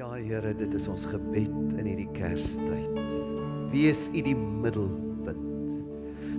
Ja 0.00 0.14
Here, 0.16 0.54
dit 0.56 0.72
is 0.72 0.86
ons 0.88 1.02
gebed 1.10 1.74
in 1.76 1.84
hierdie 1.84 2.08
Kerstyd. 2.16 3.10
Wees 3.68 4.06
U 4.08 4.22
die 4.24 4.32
middelpunt. 4.32 5.74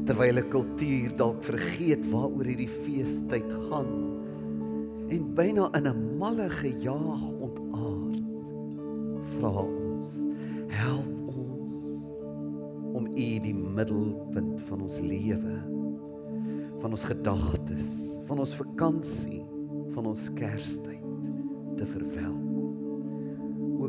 Terwyl 0.10 0.42
'n 0.42 0.50
kultuur 0.50 1.14
dalk 1.14 1.44
vergeet 1.46 2.02
waaroor 2.10 2.50
hierdie 2.50 2.72
feestyd 2.72 3.54
gaan 3.70 3.92
en 5.14 5.30
byna 5.38 5.70
in 5.78 5.86
'n 5.86 6.18
malle 6.18 6.50
gejaag 6.50 7.22
ontaard, 7.38 8.26
vra 9.38 9.54
ons, 9.62 10.10
help 10.82 11.14
ons 11.30 11.74
om 12.98 13.06
U 13.06 13.30
die 13.46 13.54
middelpunt 13.78 14.62
van 14.62 14.82
ons 14.82 15.00
lewe, 15.06 15.58
van 16.82 16.90
ons 16.90 17.06
gedagtes, 17.06 18.18
van 18.26 18.40
ons 18.40 18.56
vakansie, 18.58 19.46
van 19.94 20.06
ons 20.06 20.34
Kerstyd 20.34 21.30
te 21.78 21.86
verwelkom 21.86 22.51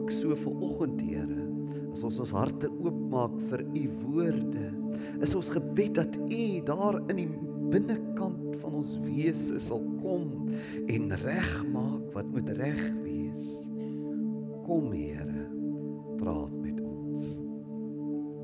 ook 0.02 0.10
so 0.10 0.34
vir 0.34 0.62
oggend 0.66 1.02
Here 1.06 1.44
as 1.92 2.02
ons 2.02 2.18
ons 2.24 2.32
harte 2.34 2.68
oopmaak 2.82 3.36
vir 3.50 3.62
u 3.62 3.82
woorde 4.02 4.68
is 5.22 5.34
ons 5.38 5.50
gebed 5.52 5.94
dat 6.00 6.16
u 6.18 6.42
daar 6.66 6.98
in 7.12 7.20
die 7.20 7.28
binnekant 7.72 8.56
van 8.60 8.80
ons 8.80 8.96
wese 9.06 9.60
sal 9.62 9.84
kom 10.02 10.50
en 10.90 11.14
regmaak 11.22 12.10
wat 12.16 12.28
moet 12.34 12.50
reg 12.58 12.82
wees. 13.04 13.46
Kom 14.66 14.90
Here 14.92 15.46
praat 16.18 16.52
met 16.60 16.82
ons. 16.82 17.22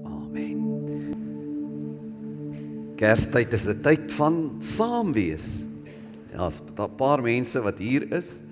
Amen. 0.08 0.62
Kerstyd 2.98 3.52
is 3.52 3.66
'n 3.66 3.82
tyd 3.82 4.12
van 4.12 4.56
saam 4.60 5.12
wees 5.12 5.66
ja 6.32 6.48
'n 6.48 6.96
paar 6.96 7.22
mense 7.22 7.60
wat 7.60 7.78
hier 7.78 8.06
is 8.12 8.42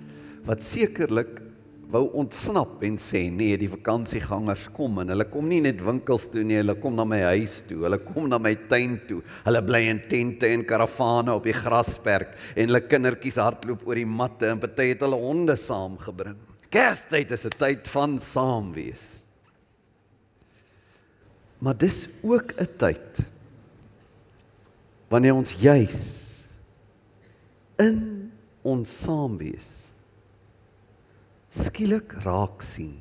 wat 0.45 0.61
sekerlik 0.61 1.46
wou 1.87 2.03
ontsnap 2.19 2.81
en 2.83 2.97
sê 2.99 3.21
nee, 3.31 3.55
die 3.59 3.69
vakansiegangers 3.71 4.65
kom 4.75 4.99
en 5.01 5.13
hulle 5.13 5.27
kom 5.31 5.47
nie 5.47 5.61
net 5.63 5.79
winkels 5.83 6.25
toe 6.33 6.43
nie, 6.43 6.57
hulle 6.59 6.75
kom 6.81 6.97
na 6.97 7.05
my 7.07 7.21
huis 7.29 7.61
toe, 7.69 7.79
hulle 7.85 7.99
kom 8.03 8.27
na 8.27 8.39
my 8.41 8.51
tuin 8.67 8.97
toe. 9.07 9.21
Hulle 9.45 9.61
bly 9.63 9.81
in 9.93 10.01
tente 10.11 10.49
en 10.51 10.65
karavane 10.67 11.31
op 11.37 11.47
die 11.47 11.55
grasperk 11.55 12.35
en 12.55 12.67
hulle 12.67 12.83
kindertjies 12.83 13.39
hardloop 13.39 13.87
oor 13.87 14.01
die 14.01 14.09
matte 14.09 14.51
en 14.51 14.59
party 14.59 14.89
het 14.91 15.05
hulle 15.05 15.21
honde 15.21 15.55
saamgebring. 15.59 16.35
Kerstyd 16.67 17.31
is 17.31 17.45
'n 17.45 17.55
tyd 17.55 17.87
van 17.87 18.19
saam 18.19 18.73
wees. 18.73 19.23
Maar 21.59 21.77
dis 21.77 22.09
ook 22.21 22.51
'n 22.59 22.67
tyd 22.77 23.23
wanneer 25.07 25.35
ons 25.35 25.55
juis 25.55 26.03
in 27.79 28.31
ons 28.61 29.03
saam 29.03 29.37
wees 29.37 29.86
skielik 31.57 32.13
raak 32.25 32.61
sien. 32.65 32.99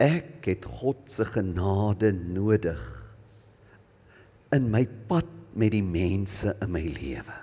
Ek 0.00 0.48
het 0.48 0.64
God 0.80 1.04
se 1.12 1.26
genade 1.28 2.10
nodig 2.16 2.80
in 4.52 4.70
my 4.72 4.82
pad 5.08 5.28
met 5.56 5.74
die 5.74 5.84
mense 5.84 6.54
in 6.64 6.72
my 6.72 6.82
lewe. 6.96 7.36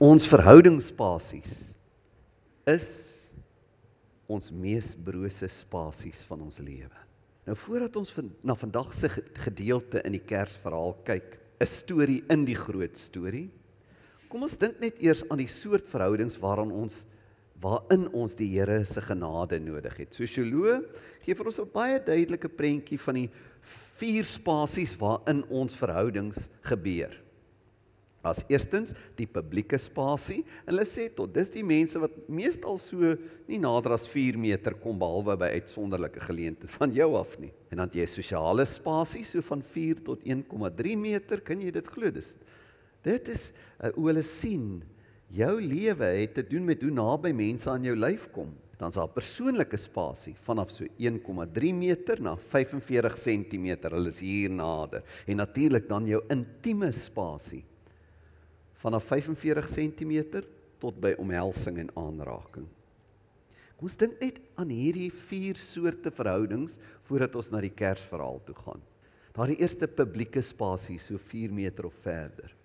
Ons 0.00 0.26
verhoudingsspasies 0.30 1.54
is 2.70 2.88
ons 4.30 4.50
mees 4.54 4.92
brose 4.94 5.48
spasies 5.50 6.22
van 6.28 6.42
ons 6.46 6.60
lewe. 6.62 7.06
Nou 7.46 7.56
voordat 7.58 7.96
ons 7.98 8.12
van, 8.14 8.28
na 8.46 8.54
vandag 8.54 8.92
se 8.94 9.10
gedeelte 9.42 10.02
in 10.06 10.14
die 10.14 10.22
Kersverhaal 10.22 10.94
kyk, 11.06 11.38
'n 11.60 11.66
storie 11.66 12.22
in 12.30 12.44
die 12.44 12.56
groot 12.56 12.96
storie. 12.96 13.50
Kom 14.28 14.42
ons 14.42 14.56
dink 14.56 14.80
net 14.80 15.02
eers 15.02 15.24
aan 15.28 15.38
die 15.38 15.50
soort 15.50 15.86
verhoudings 15.88 16.38
waaraan 16.38 16.70
ons 16.70 17.04
waarin 17.60 18.08
ons 18.16 18.34
die 18.38 18.48
Here 18.54 18.84
se 18.88 19.02
genade 19.04 19.60
nodig 19.60 19.96
het. 20.00 20.16
Sosioloë 20.16 20.80
gee 21.24 21.34
vir 21.34 21.46
ons 21.46 21.60
'n 21.60 21.70
baie 21.72 21.98
duidelike 22.00 22.48
prentjie 22.48 22.98
van 22.98 23.14
die 23.14 23.30
vier 23.60 24.24
spasies 24.24 24.96
waarin 24.96 25.44
ons 25.50 25.76
verhoudings 25.76 26.48
gebeur. 26.62 27.12
As 28.22 28.44
eerstens 28.48 28.92
die 29.16 29.26
publieke 29.26 29.78
spasie. 29.78 30.44
Hulle 30.66 30.84
sê 30.84 31.08
tot 31.14 31.32
dis 31.32 31.48
die 31.50 31.64
mense 31.64 31.98
wat 31.98 32.28
meestal 32.28 32.76
so 32.78 33.16
nie 33.48 33.58
nader 33.58 33.92
as 33.92 34.06
4 34.06 34.36
meter 34.36 34.74
kom 34.74 34.98
behalwe 34.98 35.38
by 35.40 35.48
uitsonderlike 35.56 36.20
geleenthede 36.20 36.68
van 36.68 36.92
jou 36.92 37.16
af 37.16 37.38
nie. 37.40 37.52
En 37.72 37.78
dan 37.78 37.88
jy 37.92 38.04
sosiale 38.06 38.66
spasie 38.66 39.24
so 39.24 39.40
van 39.40 39.62
4 39.62 40.04
tot 40.04 40.20
1,3 40.24 40.96
meter, 40.96 41.40
kan 41.40 41.60
jy 41.60 41.70
dit 41.70 41.86
glo? 41.86 42.10
Dis 42.10 42.36
dit 43.02 43.28
is 43.32 43.52
uh, 43.80 43.88
hoe 43.94 44.10
hulle 44.10 44.22
sien 44.22 44.82
jou 45.30 45.54
lewe 45.62 46.08
het 46.20 46.34
te 46.34 46.44
doen 46.46 46.66
met 46.66 46.82
hoe 46.82 46.90
naby 46.90 47.32
mense 47.36 47.70
aan 47.70 47.86
jou 47.86 47.94
lyf 47.96 48.28
kom. 48.34 48.50
Dan's 48.80 48.96
daar 48.96 49.10
persoonlike 49.12 49.76
spasie 49.76 50.34
vanaf 50.40 50.70
so 50.72 50.86
1,3 50.96 51.72
meter 51.76 52.20
na 52.24 52.32
45 52.36 53.16
cm. 53.20 53.74
Hulle 53.84 54.08
is 54.08 54.22
hier 54.24 54.50
nader. 54.50 55.04
En 55.28 55.36
natuurlik 55.36 55.88
dan 55.88 56.06
jou 56.08 56.22
intieme 56.32 56.88
spasie 56.96 57.64
vanaf 58.80 59.04
45 59.04 59.68
cm 59.68 60.42
tot 60.80 60.96
by 60.96 61.12
omhelsing 61.20 61.82
en 61.82 61.90
aanraking. 62.00 62.68
Kom 63.76 63.88
ons 63.88 63.96
dink 64.00 64.16
net 64.20 64.38
aan 64.60 64.72
hierdie 64.72 65.10
vier 65.12 65.56
soorte 65.60 66.12
verhoudings 66.12 66.78
voordat 67.08 67.36
ons 67.36 67.50
na 67.52 67.60
die 67.64 67.72
Kersverhaal 67.72 68.40
toe 68.44 68.56
gaan. 68.56 68.80
Daardie 69.36 69.60
eerste 69.60 69.88
publieke 69.88 70.42
spasie 70.44 70.98
so 71.00 71.20
4 71.20 71.52
meter 71.52 71.88
of 71.88 72.00
verder. 72.00 72.56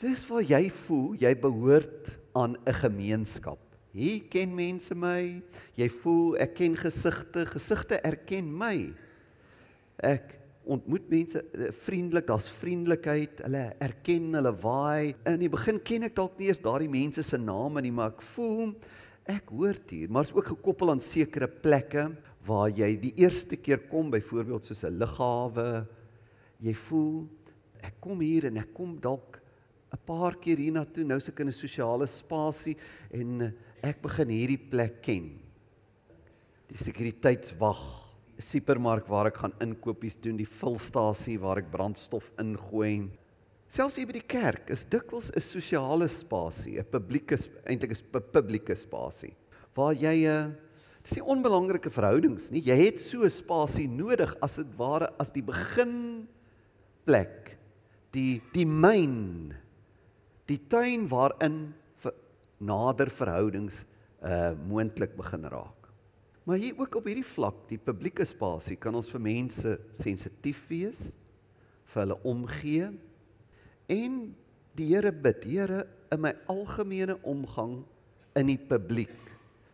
Dis 0.00 0.24
waar 0.28 0.42
jy 0.42 0.70
voel 0.72 1.16
jy 1.20 1.34
behoort 1.36 2.18
aan 2.32 2.56
'n 2.64 2.72
gemeenskap. 2.72 3.58
Hier 3.92 4.22
ken 4.28 4.54
mense 4.54 4.94
my. 4.94 5.42
Jy 5.76 5.88
voel 5.88 6.38
ek 6.40 6.54
ken 6.54 6.76
gesigte, 6.76 7.44
gesigte 7.46 8.00
erken 8.00 8.48
my. 8.48 8.92
Ek 9.98 10.38
ontmoet 10.64 11.10
mense 11.10 11.42
eh, 11.52 11.68
vriendelik, 11.72 12.26
daar's 12.26 12.48
vriendelikheid. 12.48 13.42
Hulle 13.44 13.74
erken, 13.78 14.32
hulle 14.34 14.52
waai. 14.62 15.14
In 15.28 15.38
die 15.38 15.52
begin 15.52 15.78
ken 15.82 16.08
ek 16.08 16.16
dalk 16.16 16.38
nie 16.38 16.48
eens 16.48 16.62
daardie 16.64 16.88
mense 16.88 17.22
se 17.22 17.36
name 17.36 17.82
nie, 17.82 17.92
maar 17.92 18.14
ek 18.14 18.22
voel 18.22 18.72
ek 19.28 19.52
hoort 19.52 19.90
hier. 19.90 20.08
Maar 20.08 20.24
is 20.24 20.32
ook 20.32 20.46
gekoppel 20.54 20.90
aan 20.90 21.00
sekere 21.00 21.46
plekke 21.46 22.08
waar 22.46 22.70
jy 22.70 22.96
die 22.96 23.12
eerste 23.20 23.56
keer 23.60 23.84
kom, 23.90 24.10
byvoorbeeld 24.10 24.64
soos 24.64 24.84
'n 24.84 24.98
lughawe. 24.98 25.86
Jy 26.60 26.74
voel 26.74 27.28
ek 27.82 28.00
kom 28.00 28.20
hier 28.20 28.46
en 28.46 28.56
ek 28.56 28.72
kom 28.72 28.96
dalk 28.98 29.41
'n 29.92 30.00
paar 30.06 30.36
keer 30.40 30.56
hiernatoe, 30.56 31.04
nou 31.04 31.20
se 31.20 31.32
in 31.36 31.48
'n 31.48 31.52
sosiale 31.52 32.06
spasie 32.06 32.76
en 33.10 33.42
eh, 33.42 33.52
ek 33.82 34.02
begin 34.02 34.28
hierdie 34.28 34.70
plek 34.70 35.02
ken. 35.02 35.38
Die 36.68 36.78
sekuriteitswag, 36.78 37.82
'n 38.38 38.42
supermark 38.42 39.06
waar 39.06 39.26
ek 39.26 39.36
gaan 39.36 39.54
inkopies 39.60 40.16
doen, 40.16 40.36
die 40.36 40.48
vulstasie 40.48 41.38
waar 41.38 41.58
ek 41.58 41.70
brandstof 41.70 42.32
ingooi. 42.38 43.10
Selfs 43.68 43.96
hier 43.96 44.06
by 44.06 44.12
die 44.12 44.26
kerk 44.26 44.70
is 44.70 44.84
dikwels 44.84 45.30
'n 45.30 45.40
sosiale 45.40 46.08
spasie, 46.08 46.78
'n 46.78 46.84
publieke 46.84 47.36
eintlik 47.66 47.92
is 47.92 48.02
'n 48.02 48.20
publieke 48.32 48.74
spasie 48.74 49.34
waar 49.74 49.94
jy 49.94 50.24
'n 50.24 50.28
eh, 50.28 50.54
dis 51.02 51.16
nie 51.16 51.24
onbelangrike 51.24 51.90
verhoudings 51.90 52.50
nie. 52.50 52.62
Jy 52.62 52.76
het 52.76 53.00
so 53.00 53.24
'n 53.24 53.30
spasie 53.30 53.88
nodig 53.88 54.36
as 54.40 54.56
dit 54.56 54.76
ware 54.76 55.12
as 55.18 55.30
die 55.30 55.42
begin 55.42 56.28
plek, 57.04 57.58
die 58.12 58.40
die 58.52 58.66
myn 58.66 59.54
die 60.52 60.60
tuin 60.70 61.06
waarin 61.10 61.72
ver, 62.02 62.14
nader 62.60 63.10
verhoudings 63.12 63.84
uh 64.22 64.52
moontlik 64.68 65.16
begin 65.18 65.48
raak. 65.50 65.88
Maar 66.46 66.60
hier 66.62 66.78
ook 66.78 66.94
op 66.98 67.06
hierdie 67.06 67.26
vlak, 67.26 67.64
die 67.70 67.78
publieke 67.78 68.24
spasie, 68.26 68.76
kan 68.78 68.94
ons 68.98 69.10
vir 69.10 69.22
mense 69.22 69.76
sensitief 69.94 70.60
wees, 70.70 71.00
vir 71.90 72.02
hulle 72.04 72.18
omgee 72.26 72.88
en 73.90 74.20
die 74.78 74.88
Here 74.92 75.12
bid, 75.12 75.44
Here, 75.46 75.84
in 76.12 76.22
my 76.24 76.32
algemene 76.50 77.16
omgang 77.28 77.80
in 78.38 78.50
die 78.50 78.58
publiek, 78.58 79.14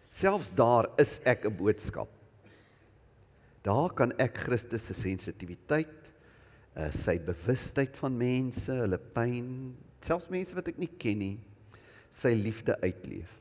selfs 0.09 0.51
daar 0.57 0.89
is 1.01 1.19
ek 1.25 1.47
'n 1.47 1.57
boodskap. 1.57 2.09
Daar 3.63 3.93
kan 3.95 4.13
ek 4.19 4.39
Christus 4.39 4.87
se 4.87 4.95
sensitiwiteit, 4.95 6.13
uh, 6.77 6.91
sy 6.91 7.19
bewustheid 7.19 7.97
van 7.97 8.17
mense, 8.17 8.73
hulle 8.73 8.99
pyn, 8.99 9.77
selfs 10.05 10.31
mense 10.31 10.55
wat 10.57 10.71
ek 10.71 10.79
nie 10.81 10.91
ken 11.01 11.19
nie, 11.19 11.37
sy 12.11 12.33
liefde 12.37 12.77
uitleef. 12.83 13.39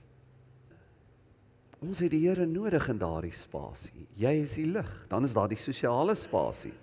Ons 1.78 2.02
het 2.02 2.10
die 2.10 2.24
Here 2.24 2.48
nodig 2.50 2.88
in 2.90 2.98
daardie 2.98 3.36
spasie. 3.36 4.08
Jy 4.18 4.34
is 4.42 4.56
die 4.58 4.66
lig. 4.66 4.90
Dan 5.12 5.28
is 5.28 5.36
daar 5.38 5.50
die 5.52 5.60
sosiale 5.62 6.16
spasie. 6.18 6.74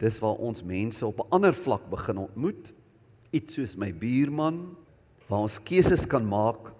Dis 0.00 0.18
waar 0.20 0.36
ons 0.44 0.60
mense 0.66 1.06
op 1.06 1.20
'n 1.20 1.30
ander 1.30 1.54
vlak 1.54 1.88
begin 1.88 2.18
ontmoet. 2.18 2.74
Iets 3.32 3.54
soos 3.54 3.76
my 3.76 3.92
buurman 3.92 4.76
waar 5.26 5.40
ons 5.40 5.62
keuses 5.62 6.06
kan 6.06 6.26
maak 6.26 6.72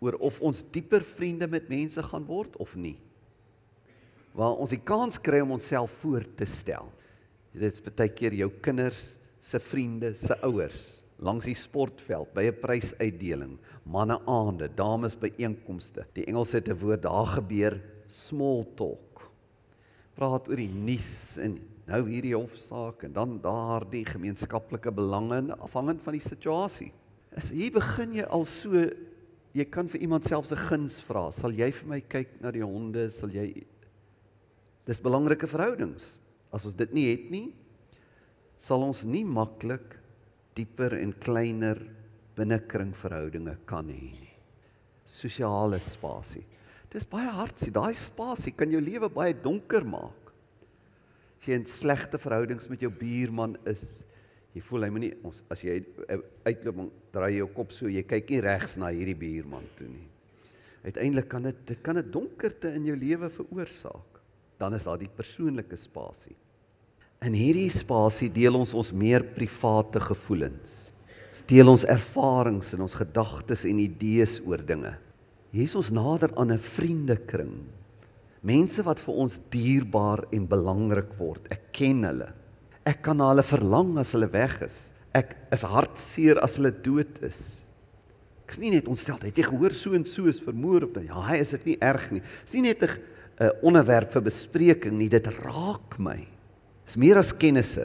oor 0.00 0.14
of 0.18 0.40
ons 0.40 0.64
dieper 0.72 1.02
vriende 1.02 1.46
met 1.46 1.68
mense 1.68 2.02
gaan 2.02 2.26
word 2.26 2.56
of 2.56 2.74
nie. 2.76 2.98
Waar 4.32 4.58
ons 4.58 4.70
die 4.70 4.82
kans 4.82 5.20
kry 5.20 5.40
om 5.40 5.52
onsself 5.52 5.90
voor 5.90 6.24
te 6.34 6.44
stel. 6.44 6.92
Dit 7.52 7.72
is 7.72 7.80
baie 7.80 8.08
keer 8.08 8.34
jou 8.34 8.50
kinders 8.60 9.18
se 9.40 9.58
vriende 9.58 10.14
se 10.14 10.34
ouers 10.42 10.99
langs 11.20 11.46
die 11.48 11.56
sportveld 11.56 12.32
by 12.34 12.48
'n 12.48 12.60
prysuitdeling, 12.60 13.58
manne 13.84 14.18
aande, 14.26 14.68
dames 14.74 15.16
by 15.16 15.32
einkomste. 15.38 16.06
Die 16.14 16.24
Engelse 16.24 16.56
het 16.56 16.68
'n 16.68 16.78
woord 16.78 17.02
daar 17.02 17.26
gebeur 17.26 17.80
small 18.06 18.64
talk. 18.74 19.30
Praat 20.14 20.48
oor 20.48 20.56
die 20.56 20.68
nuus 20.68 21.38
en 21.38 21.58
nou 21.86 22.08
hierdie 22.08 22.34
hofsaak 22.34 23.04
en 23.04 23.12
dan 23.12 23.40
daardie 23.40 24.04
gemeenskaplike 24.04 24.92
belange 24.92 25.56
afhangend 25.56 26.02
van 26.02 26.12
die 26.12 26.20
situasie. 26.28 26.92
As 27.36 27.50
hier 27.50 27.72
begin 27.72 28.14
jy 28.14 28.24
al 28.24 28.44
so 28.44 28.90
jy 29.52 29.64
kan 29.64 29.88
vir 29.88 30.00
iemand 30.00 30.24
selfs 30.24 30.52
'n 30.52 30.56
guns 30.56 31.00
vra. 31.00 31.30
Sal 31.30 31.52
jy 31.52 31.70
vir 31.70 31.88
my 31.88 32.00
kyk 32.00 32.40
na 32.40 32.50
die 32.50 32.64
honde? 32.64 33.10
Sal 33.10 33.30
jy 33.30 33.66
Dis 34.86 34.98
belangrike 35.00 35.46
verhoudings. 35.46 36.18
As 36.50 36.64
ons 36.66 36.74
dit 36.74 36.92
nie 36.92 37.10
het 37.12 37.30
nie, 37.30 37.54
sal 38.58 38.82
ons 38.82 39.04
nie 39.04 39.22
maklik 39.24 39.99
dieper 40.60 40.98
en 41.00 41.16
kleiner 41.16 41.80
binnekring 42.36 42.92
verhoudinge 42.96 43.56
kan 43.68 43.88
hê 43.90 44.12
nie. 44.14 44.34
Sosiale 45.08 45.80
spasie. 45.82 46.44
Dis 46.90 47.06
baie 47.06 47.30
hartseer. 47.30 47.74
Daai 47.74 47.94
spasie 47.98 48.54
kan 48.56 48.70
jou 48.70 48.80
lewe 48.82 49.10
baie 49.12 49.34
donker 49.34 49.86
maak. 49.86 50.30
As 51.40 51.48
jy 51.48 51.56
in 51.56 51.66
slegte 51.68 52.20
verhoudings 52.20 52.68
met 52.70 52.82
jou 52.84 52.90
buurman 52.92 53.56
is, 53.70 54.04
jy 54.52 54.62
voel 54.66 54.84
hy 54.86 54.90
moenie 54.92 55.12
ons 55.24 55.40
as 55.52 55.62
jy 55.64 55.78
uitloop 56.44 56.82
draai 57.14 57.36
jou 57.38 57.46
kop 57.54 57.72
so, 57.72 57.88
jy 57.88 58.02
kyk 58.04 58.34
nie 58.34 58.42
regs 58.44 58.76
na 58.82 58.90
hierdie 58.92 59.16
buurman 59.18 59.66
toe 59.78 59.88
nie. 59.88 60.06
Uiteindelik 60.84 61.28
kan 61.30 61.46
dit 61.46 61.66
dit 61.68 61.82
kan 61.82 61.96
'n 61.96 62.10
donkerte 62.10 62.74
in 62.74 62.86
jou 62.86 62.96
lewe 62.96 63.30
veroorsaak. 63.30 64.20
Dan 64.58 64.74
is 64.74 64.84
daar 64.84 64.98
die 64.98 65.08
persoonlike 65.08 65.76
spasie. 65.76 66.36
In 67.20 67.34
hierdie 67.36 67.68
spasie 67.68 68.30
deel 68.32 68.56
ons 68.56 68.70
ons 68.72 68.94
meer 68.96 69.20
private 69.36 70.00
gevoelens. 70.00 70.76
Ons 71.28 71.42
deel 71.52 71.68
ons 71.68 71.82
ervarings 71.92 72.72
en 72.72 72.86
ons 72.86 72.96
gedagtes 72.96 73.66
en 73.68 73.82
idees 73.82 74.38
oor 74.48 74.62
dinge. 74.64 74.94
Hier 75.52 75.68
is 75.68 75.76
ons 75.76 75.90
nader 75.92 76.32
aan 76.40 76.52
'n 76.52 76.58
vriendekring. 76.58 77.52
Mense 78.40 78.82
wat 78.82 78.98
vir 79.00 79.14
ons 79.14 79.40
dierbaar 79.50 80.24
en 80.32 80.48
belangrik 80.48 81.12
word. 81.18 81.44
Ek 81.52 81.72
ken 81.72 82.04
hulle. 82.04 82.32
Ek 82.86 83.02
kan 83.02 83.18
na 83.18 83.28
hulle 83.28 83.42
verlang 83.42 83.98
as 83.98 84.12
hulle 84.12 84.32
weg 84.32 84.62
is. 84.62 84.92
Ek 85.12 85.36
is 85.52 85.62
hartseer 85.62 86.40
as 86.40 86.56
hulle 86.56 86.72
dood 86.72 87.22
is. 87.22 87.64
Ek's 88.46 88.58
nie 88.58 88.70
net 88.70 88.88
ontstel, 88.88 89.18
het 89.20 89.36
jy 89.36 89.44
gehoor 89.44 89.72
so 89.72 89.92
en 89.92 90.04
so 90.04 90.26
is 90.26 90.40
vermoor 90.40 90.84
of 90.84 90.96
ja, 90.96 91.20
hy 91.20 91.36
is 91.36 91.50
dit 91.50 91.66
nie 91.66 91.78
erg 91.82 92.10
nie. 92.12 92.22
Dis 92.44 92.54
nie 92.54 92.62
net 92.62 92.82
'n 92.82 93.50
onderwerp 93.62 94.10
vir 94.10 94.22
bespreking 94.22 94.96
nie, 94.96 95.08
dit 95.08 95.26
raak 95.26 95.98
my. 95.98 96.39
Dis 96.90 96.98
meer 96.98 97.20
as 97.20 97.30
kennisse. 97.30 97.84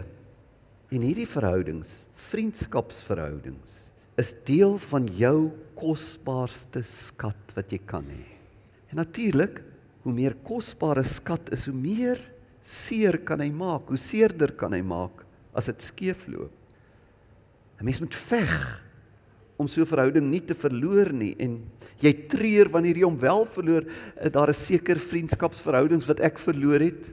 En 0.90 1.04
hierdie 1.06 1.28
verhoudings, 1.30 2.07
vriendskapsverhoudings, 2.18 3.74
is 4.18 4.31
deel 4.48 4.80
van 4.81 5.06
jou 5.13 5.52
kosbaarste 5.78 6.81
skat 6.81 7.52
wat 7.54 7.69
jy 7.69 7.78
kan 7.86 8.07
hê. 8.10 8.24
En 8.90 8.98
natuurlik, 8.98 9.60
hoe 10.02 10.13
meer 10.16 10.34
kosbare 10.48 11.04
skat 11.06 11.52
is, 11.54 11.68
hoe 11.69 11.78
meer 11.78 12.18
seer 12.66 13.19
kan 13.22 13.44
hy 13.44 13.52
maak? 13.54 13.92
Hoe 13.94 14.00
seerder 14.02 14.56
kan 14.57 14.74
hy 14.74 14.81
maak 14.81 15.22
as 15.54 15.69
dit 15.69 15.86
skeefloop? 15.86 16.50
'n 17.78 17.86
Mens 17.86 18.02
moet 18.02 18.16
veg 18.16 18.56
om 19.60 19.68
so 19.68 19.81
'n 19.81 19.92
verhouding 19.94 20.31
nie 20.31 20.42
te 20.42 20.56
verloor 20.56 21.13
nie 21.13 21.36
en 21.38 21.62
jy 22.02 22.13
treur 22.25 22.74
wanneer 22.74 22.98
jy 22.98 23.06
hom 23.06 23.19
wel 23.19 23.46
verloor. 23.46 23.86
Eh, 24.18 24.31
daar 24.31 24.50
is 24.50 24.66
seker 24.66 24.98
vriendskapsverhoudings 24.98 26.07
wat 26.07 26.22
ek 26.22 26.40
verloor 26.40 26.80
het 26.80 27.12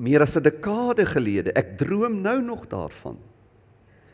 meer 0.00 0.24
as 0.24 0.36
'n 0.36 0.42
dekade 0.42 1.04
gelede. 1.06 1.52
Ek 1.52 1.76
droom 1.78 2.20
nou 2.20 2.40
nog 2.42 2.66
daarvan. 2.66 3.18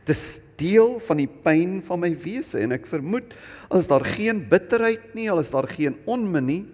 Dis 0.04 0.40
deel 0.56 0.98
van 0.98 1.16
die 1.16 1.28
pyn 1.28 1.82
van 1.82 2.00
my 2.00 2.12
wese 2.14 2.58
en 2.58 2.72
ek 2.72 2.86
vermoed 2.86 3.34
as 3.70 3.88
daar 3.88 4.04
geen 4.04 4.48
bitterheid 4.48 5.14
nie, 5.14 5.30
al 5.30 5.42
is 5.42 5.50
daar 5.50 5.68
geen 5.68 5.96
onmin 6.06 6.46
nie, 6.46 6.64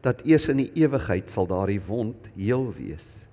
dat 0.00 0.22
eers 0.26 0.48
in 0.48 0.56
die 0.56 0.70
ewigheid 0.74 1.30
sal 1.30 1.46
daardie 1.46 1.80
wond 1.80 2.30
heel 2.36 2.72
wees. 2.72 3.26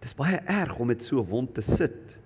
Dis 0.00 0.14
baie 0.14 0.40
erg 0.44 0.78
om 0.78 0.86
met 0.86 1.02
so 1.02 1.20
'n 1.20 1.28
wond 1.28 1.54
te 1.54 1.62
sit. 1.62 2.18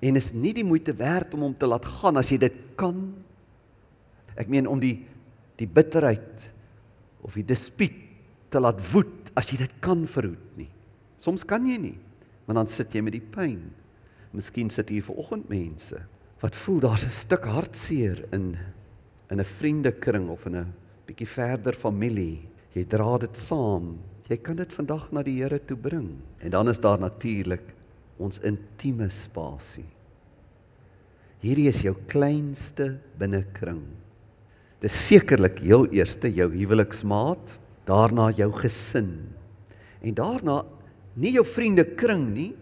En 0.00 0.16
is 0.16 0.32
nie 0.32 0.52
die 0.52 0.64
moeite 0.64 0.94
werd 0.94 1.34
om 1.34 1.40
hom 1.40 1.56
te 1.56 1.66
laat 1.66 1.84
gaan 1.84 2.16
as 2.16 2.30
jy 2.30 2.38
dit 2.38 2.76
kan. 2.76 3.14
Ek 4.36 4.48
meen 4.48 4.66
om 4.66 4.78
die 4.78 5.06
die 5.56 5.66
bitterheid 5.66 6.52
of 7.20 7.34
die 7.34 7.44
dispuut 7.44 7.92
te 8.48 8.60
laat 8.60 8.80
woed 8.92 9.17
as 9.38 9.48
jy 9.52 9.60
dit 9.60 9.74
kan 9.84 10.02
verhoed 10.10 10.58
nie. 10.58 10.70
Soms 11.18 11.44
kan 11.46 11.66
jy 11.66 11.78
nie, 11.78 11.96
want 12.46 12.58
dan 12.58 12.70
sit 12.72 12.94
jy 12.94 13.02
met 13.06 13.14
die 13.14 13.22
pyn. 13.22 13.70
Miskien 14.34 14.70
sit 14.70 14.90
hier 14.90 15.06
vanoggend 15.06 15.48
mense 15.48 16.02
wat 16.38 16.54
voel 16.54 16.80
daar's 16.80 17.06
'n 17.06 17.10
stuk 17.10 17.44
hartseer 17.44 18.26
in 18.32 18.56
in 19.30 19.40
'n 19.40 19.44
vriendekring 19.44 20.28
of 20.28 20.46
in 20.46 20.56
'n 20.56 20.74
bietjie 21.06 21.26
verder 21.26 21.74
familie. 21.74 22.48
Jy 22.74 22.84
dra 22.84 23.18
dit 23.18 23.36
saam 23.36 23.98
Jy 24.28 24.36
kan 24.44 24.58
dit 24.60 24.74
vandag 24.76 25.06
na 25.16 25.22
die 25.24 25.38
Here 25.40 25.56
toe 25.64 25.76
bring. 25.80 26.10
En 26.44 26.52
dan 26.52 26.68
is 26.68 26.80
daar 26.84 27.00
natuurlik 27.00 27.72
ons 28.20 28.40
intieme 28.44 29.08
spasie. 29.14 29.86
Hierdie 31.40 31.68
is 31.70 31.80
jou 31.86 31.94
kleinste 32.10 32.98
binnekring. 33.18 33.80
Dis 34.82 34.98
sekerlik 35.06 35.62
heel 35.64 35.86
eerste 35.94 36.28
jou 36.34 36.48
huweliksmaat, 36.52 37.54
daarna 37.88 38.28
jou 38.36 38.50
gesin. 38.60 39.10
En 40.04 40.14
daarna 40.14 40.60
nie 41.18 41.34
jou 41.38 41.44
vriende 41.46 41.86
kring 41.98 42.28
nie, 42.34 42.52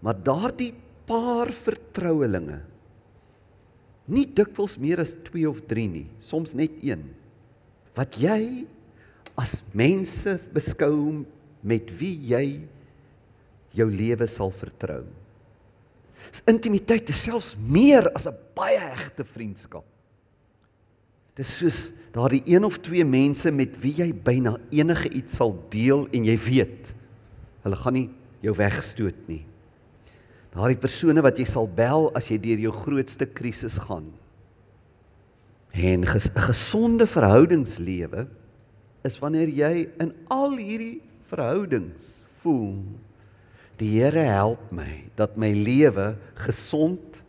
maar 0.00 0.16
daardie 0.16 0.72
paar 1.06 1.50
vertrouelinge. 1.52 2.60
Nie 4.06 4.26
dikwels 4.30 4.76
meer 4.78 5.02
as 5.02 5.16
2 5.26 5.48
of 5.50 5.64
3 5.66 5.86
nie, 5.90 6.06
soms 6.22 6.54
net 6.58 6.78
1. 6.84 7.02
Wat 7.96 8.18
jy 8.22 8.66
as 9.36 9.60
mense 9.76 10.36
beskou 10.54 11.24
met 11.66 11.90
wie 11.98 12.14
jy 12.30 12.46
jou 13.76 13.88
lewe 13.90 14.28
sal 14.30 14.52
vertrou. 14.54 15.02
Dis 16.30 16.44
intimiteit 16.48 17.10
is 17.12 17.20
selfs 17.26 17.54
meer 17.58 18.08
as 18.14 18.26
'n 18.26 18.38
baie 18.54 18.78
hegte 18.78 19.24
vriendskap. 19.24 19.84
Dis 21.36 21.52
soos 21.60 21.80
daardie 22.16 22.42
een 22.48 22.64
of 22.64 22.78
twee 22.80 23.04
mense 23.04 23.50
met 23.52 23.74
wie 23.82 23.92
jy 23.98 24.08
byna 24.14 24.54
enige 24.72 25.10
iets 25.12 25.36
sal 25.36 25.52
deel 25.72 26.06
en 26.16 26.24
jy 26.24 26.36
weet 26.46 26.94
hulle 27.66 27.76
gaan 27.76 27.96
nie 27.98 28.08
jou 28.44 28.54
wegstoot 28.56 29.26
nie. 29.28 29.42
Daardie 30.54 30.78
persone 30.80 31.20
wat 31.24 31.36
jy 31.36 31.44
sal 31.48 31.66
bel 31.68 32.08
as 32.16 32.30
jy 32.30 32.38
deur 32.40 32.62
jou 32.68 32.72
grootste 32.72 33.26
krisis 33.28 33.76
gaan. 33.84 34.08
En 35.76 36.00
'n 36.00 36.06
gesonde 36.48 37.06
verhoudingslewe 37.06 38.28
is 39.04 39.18
wanneer 39.18 39.48
jy 39.48 39.88
in 40.00 40.14
al 40.28 40.56
hierdie 40.56 41.02
verhoudings 41.28 42.24
voel 42.40 42.80
die 43.76 44.00
Here 44.00 44.24
help 44.24 44.72
my 44.72 45.10
dat 45.18 45.36
my 45.36 45.52
lewe 45.52 46.16
gesond 46.34 47.22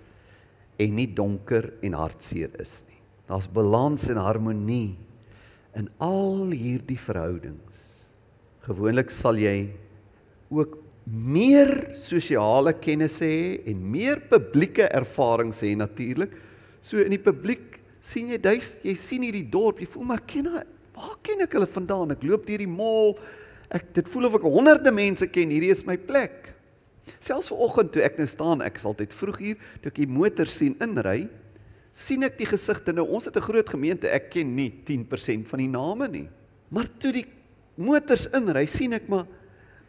en 0.79 0.95
nie 0.95 1.09
donker 1.13 1.73
en 1.81 1.93
hartseer 1.93 2.53
is 2.61 2.83
nie. 2.87 2.96
Daar's 3.27 3.49
balans 3.51 4.07
en 4.11 4.19
harmonie 4.21 4.95
in 5.77 5.89
al 6.01 6.53
hierdie 6.55 6.99
verhoudings. 6.99 7.83
Gewoonlik 8.65 9.11
sal 9.13 9.39
jy 9.39 9.69
ook 10.49 10.77
meer 11.07 11.91
sosiale 11.95 12.73
kennis 12.75 13.19
hê 13.23 13.59
en 13.71 13.83
meer 13.91 14.23
publieke 14.31 14.87
ervarings 14.95 15.61
hê 15.63 15.73
natuurlik. 15.79 16.33
So 16.81 16.99
in 17.03 17.13
die 17.13 17.21
publiek 17.21 17.77
sien 18.03 18.31
jy 18.31 18.39
duis, 18.41 18.77
jy 18.83 18.95
sien 18.99 19.23
hierdie 19.27 19.47
dorp, 19.51 19.79
jy 19.83 19.89
voel 19.91 20.11
maar 20.13 20.23
ken 20.27 20.49
Waar 20.97 21.17
ken 21.21 21.43
ek 21.45 21.53
hulle 21.53 21.67
vandaan? 21.69 22.15
Ek 22.15 22.23
loop 22.25 22.47
deur 22.47 22.61
die 22.63 22.69
mall. 22.69 23.11
Ek 23.69 23.91
dit 23.99 24.07
voel 24.09 24.31
of 24.31 24.37
ek 24.39 24.47
honderde 24.49 24.89
mense 24.95 25.27
ken. 25.29 25.51
Hierdie 25.53 25.69
is 25.69 25.83
my 25.85 25.93
plek. 25.99 26.47
Selfs 27.21 27.51
vanoggend 27.51 27.91
toe 27.93 28.01
ek 28.01 28.17
nou 28.17 28.25
staan, 28.29 28.63
ek 28.65 28.79
is 28.79 28.87
altyd 28.87 29.13
vroeg 29.15 29.37
hier, 29.43 29.59
toe 29.81 29.91
ek 29.91 30.01
die 30.01 30.09
motor 30.09 30.49
sien 30.51 30.73
inry, 30.83 31.27
sien 31.97 32.25
ek 32.27 32.37
die 32.37 32.49
gesigte. 32.49 32.93
Nou 32.93 33.07
ons 33.09 33.25
het 33.25 33.37
'n 33.37 33.41
groot 33.41 33.69
gemeente. 33.69 34.07
Ek 34.07 34.29
ken 34.29 34.55
nie 34.55 34.71
10% 34.85 35.47
van 35.47 35.59
die 35.59 35.67
name 35.67 36.07
nie. 36.07 36.29
Maar 36.69 36.87
toe 36.99 37.11
die 37.11 37.25
motors 37.75 38.27
inry, 38.33 38.65
sien 38.65 38.93
ek 38.93 39.07
maar 39.07 39.25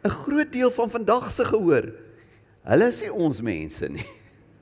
'n 0.03 0.09
groot 0.09 0.51
deel 0.51 0.71
van 0.71 0.89
vandag 0.89 1.31
se 1.31 1.45
gehoor. 1.45 1.93
Hulle 2.63 2.87
is 2.87 3.01
nie 3.01 3.13
ons 3.13 3.41
mense 3.41 3.89
nie. 3.89 4.05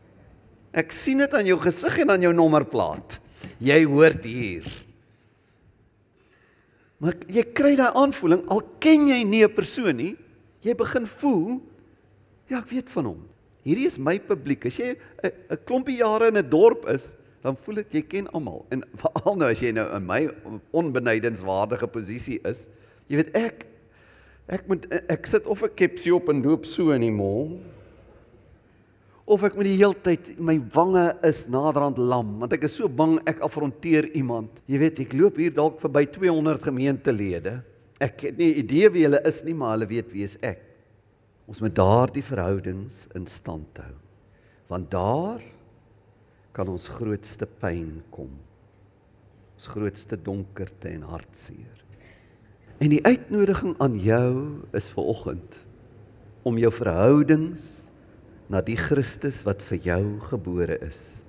Ek 0.82 0.92
sien 0.92 1.18
dit 1.18 1.34
aan 1.34 1.46
jou 1.46 1.60
gesig 1.60 2.00
en 2.00 2.10
aan 2.12 2.22
jou 2.22 2.34
nommerplaat. 2.34 3.20
Jy 3.60 3.84
hoort 3.86 4.24
hier. 4.24 4.66
Maar 7.00 7.14
jy 7.28 7.44
kry 7.54 7.76
daai 7.76 7.94
aanvoeling 7.94 8.48
al 8.50 8.62
ken 8.80 9.08
jy 9.08 9.24
nie 9.24 9.44
'n 9.44 9.54
persoon 9.54 9.96
nie, 9.96 10.16
jy 10.62 10.76
begin 10.76 11.06
voel 11.06 11.62
ja, 12.50 12.60
ek 12.60 12.70
weet 12.70 12.90
van 12.90 13.06
hom. 13.06 13.28
Hierdie 13.64 13.88
is 13.88 13.98
my 13.98 14.20
publiek. 14.20 14.66
As 14.66 14.78
jy 14.78 14.96
'n 15.24 15.58
klompie 15.66 15.98
jare 15.98 16.28
in 16.28 16.38
'n 16.38 16.50
dorp 16.50 16.88
is, 16.88 17.16
dan 17.46 17.58
voel 17.58 17.82
dit 17.84 18.00
jy 18.00 18.04
ken 18.10 18.28
almal. 18.36 18.66
En 18.74 18.84
veral 18.98 19.40
nou 19.40 19.50
as 19.52 19.62
jy 19.64 19.72
nou 19.76 19.86
in 19.96 20.06
my 20.08 20.22
onbenydenswaardige 20.76 21.90
posisie 21.94 22.40
is, 22.48 22.68
jy 23.08 23.22
weet 23.22 23.34
ek 23.38 23.66
ek 24.48 24.68
moet 24.72 24.86
ek 25.12 25.26
sit 25.28 25.48
of 25.48 25.64
'n 25.64 25.76
kepsie 25.76 26.16
op 26.16 26.30
en 26.30 26.40
loop 26.44 26.66
so 26.66 26.92
in 26.96 27.02
die 27.04 27.12
mall 27.12 27.60
of 29.28 29.44
ek 29.44 29.58
met 29.60 29.68
die 29.68 29.76
heeltyd 29.76 30.38
my 30.40 30.56
wange 30.72 31.04
is 31.28 31.50
naderhand 31.52 32.00
lam 32.00 32.30
want 32.40 32.54
ek 32.56 32.64
is 32.64 32.78
so 32.80 32.88
bang 32.88 33.18
ek 33.28 33.44
afronteer 33.44 34.08
iemand. 34.16 34.62
Jy 34.72 34.80
weet, 34.80 35.02
ek 35.04 35.18
loop 35.20 35.36
hier 35.42 35.52
dalk 35.52 35.82
verby 35.84 36.06
200 36.16 36.64
gemeentelede. 36.64 37.58
Ek 38.00 38.30
het 38.30 38.40
nie 38.40 38.54
idee 38.62 38.88
wie 38.94 39.04
hulle 39.04 39.20
is 39.28 39.42
nie, 39.44 39.56
maar 39.58 39.76
hulle 39.76 39.90
weet 39.90 40.14
wie 40.16 40.30
ek. 40.48 40.64
Ons 41.48 41.60
moet 41.64 41.76
daardie 41.76 42.24
verhoudings 42.24 43.08
in 43.16 43.28
stand 43.28 43.82
hou. 43.84 43.94
Want 44.72 44.92
daar 44.92 45.44
kan 46.58 46.70
ons 46.74 46.90
grootste 46.90 47.46
pyn 47.62 48.00
kom. 48.10 48.32
Ons 49.58 49.70
grootste 49.70 50.18
donkerte 50.18 50.90
en 50.90 51.06
hartseer. 51.06 51.84
En 52.82 52.90
die 52.94 53.02
uitnodiging 53.06 53.76
aan 53.82 53.98
jou 54.02 54.32
is 54.78 54.90
ver 54.94 55.12
oggend 55.14 55.62
om 56.48 56.58
jou 56.62 56.72
verhoudings 56.74 57.88
na 58.50 58.62
die 58.64 58.78
Christus 58.80 59.42
wat 59.46 59.64
vir 59.66 59.82
jou 59.90 60.02
gebore 60.30 60.78
is 60.86 61.24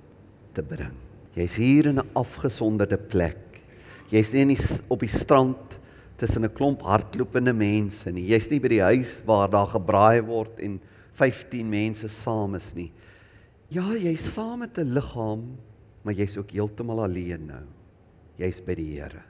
te 0.55 0.63
bring. 0.65 0.95
Jy's 1.37 1.57
hier 1.61 1.89
in 1.89 1.99
'n 1.99 2.09
afgesonderde 2.15 2.97
plek. 2.97 3.61
Jy's 4.09 4.33
nie 4.33 4.45
die, 4.45 4.57
op 4.89 4.99
die 4.99 5.11
strand 5.11 5.79
tussen 6.17 6.43
'n 6.43 6.53
klomp 6.53 6.81
hardlopende 6.81 7.53
mense 7.53 8.11
nie. 8.11 8.27
Jy's 8.27 8.49
nie 8.49 8.59
by 8.59 8.67
die 8.67 8.81
huis 8.81 9.21
waar 9.25 9.49
daar 9.49 9.67
gebraai 9.67 10.21
word 10.21 10.59
en 10.59 10.79
15 11.13 11.69
mense 11.69 12.07
saam 12.07 12.55
is 12.55 12.73
nie. 12.75 12.91
Ja, 13.69 13.85
jy's 13.93 14.33
saam 14.33 14.59
met 14.59 14.77
'n 14.77 14.93
liggaam, 14.93 15.57
maar 16.01 16.13
jy's 16.13 16.37
ook 16.37 16.51
heeltemal 16.51 17.03
alleen 17.03 17.45
nou. 17.45 17.65
Jy's 18.35 18.61
by 18.61 18.75
die 18.75 18.99
Here. 18.99 19.23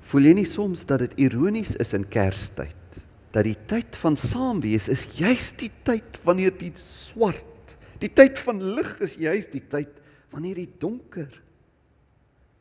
Voel 0.00 0.22
jy 0.22 0.32
nie 0.32 0.44
soms 0.44 0.86
dat 0.86 0.98
dit 0.98 1.12
ironies 1.18 1.76
is 1.76 1.92
in 1.92 2.08
Kerstyd? 2.08 3.02
dat 3.32 3.46
die 3.48 3.56
tyd 3.68 3.96
van 3.96 4.16
saam 4.20 4.60
wees 4.60 4.90
is 4.92 5.06
juis 5.16 5.52
die 5.60 5.70
tyd 5.86 6.20
wanneer 6.26 6.52
die 6.58 6.72
swart, 6.76 7.76
die 8.02 8.10
tyd 8.12 8.36
van 8.44 8.60
lig 8.76 8.90
is 9.04 9.16
juis 9.20 9.48
die 9.52 9.64
tyd 9.72 10.00
wanneer 10.32 10.60
die 10.60 10.70
donker 10.80 11.30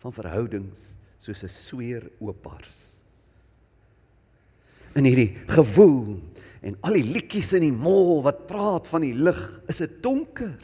van 0.02 0.16
verhoudings 0.16 0.94
soos 1.22 1.44
'n 1.44 1.52
sweer 1.52 2.10
oopbars. 2.20 2.96
In 4.96 5.06
hierdie 5.06 5.38
gewoel 5.48 6.20
en 6.62 6.78
al 6.82 6.94
die 6.94 7.08
liedjies 7.14 7.54
in 7.54 7.68
die 7.68 7.76
mall 7.76 8.24
wat 8.24 8.48
praat 8.48 8.88
van 8.88 9.02
die 9.02 9.16
lig, 9.16 9.62
is 9.68 9.78
dit 9.78 10.02
donker. 10.04 10.58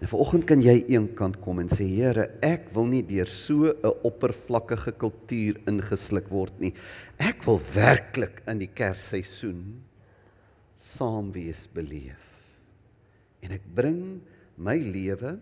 En 0.00 0.08
vanoggend 0.08 0.46
kan 0.48 0.62
jy 0.64 0.78
eenkant 0.94 1.36
kom 1.44 1.58
en 1.60 1.68
sê 1.68 1.84
Here, 1.84 2.24
ek 2.40 2.70
wil 2.72 2.86
nie 2.88 3.02
deur 3.04 3.28
so 3.28 3.68
'n 3.68 4.00
oppervlakkige 4.08 4.96
kultuur 4.96 5.60
ingesluk 5.68 6.30
word 6.30 6.56
nie. 6.58 6.72
Ek 7.18 7.44
wil 7.44 7.60
werklik 7.74 8.40
in 8.48 8.58
die 8.58 8.72
Kersseisoen 8.72 9.82
saam 10.74 11.30
wees 11.32 11.68
beleef. 11.68 12.24
En 13.42 13.52
ek 13.52 13.62
bring 13.74 14.22
my 14.56 14.76
lewe 14.76 15.38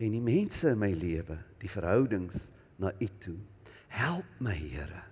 en 0.00 0.12
die 0.12 0.20
mense 0.20 0.70
in 0.70 0.78
my 0.78 0.92
lewe, 0.92 1.36
die 1.60 1.68
verhoudings 1.68 2.48
na 2.78 2.90
U 3.00 3.08
toe. 3.20 3.36
Help 3.88 4.24
my 4.40 4.54
Here 4.54 5.04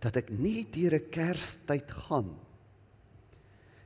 dat 0.00 0.16
ek 0.16 0.30
nie 0.30 0.64
deur 0.70 0.94
'n 0.94 1.10
Kerstyd 1.10 1.90
gaan 1.90 2.45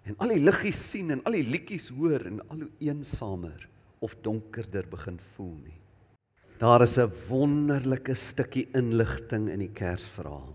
en 0.04 0.16
al 0.18 0.34
die 0.34 0.42
liggies 0.42 0.80
sien 0.90 1.10
en 1.10 1.22
al 1.24 1.36
die 1.38 1.46
liedjies 1.46 1.90
hoor 1.96 2.24
en 2.26 2.40
al 2.48 2.64
hoe 2.64 2.72
eensamer 2.78 3.68
of 4.00 4.16
donkerder 4.24 4.88
begin 4.88 5.20
voel 5.34 5.56
nie. 5.64 5.78
Daar 6.60 6.82
is 6.82 6.98
'n 6.98 7.12
wonderlike 7.28 8.14
stukkie 8.14 8.68
inligting 8.72 9.48
in 9.48 9.58
die 9.58 9.72
Kersverhaal 9.72 10.54